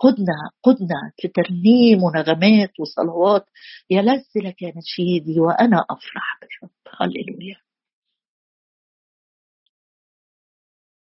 قدنا 0.00 0.50
قدنا 0.62 1.12
في 1.20 1.28
ترنيم 1.28 2.02
ونغمات 2.02 2.70
وصلوات. 2.80 3.44
يلذ 3.90 4.24
لك 4.36 4.62
نشيدي 4.62 5.40
وأنا 5.40 5.84
أفرح 5.90 6.38
بالرب 6.40 6.70
هللويا. 7.00 7.56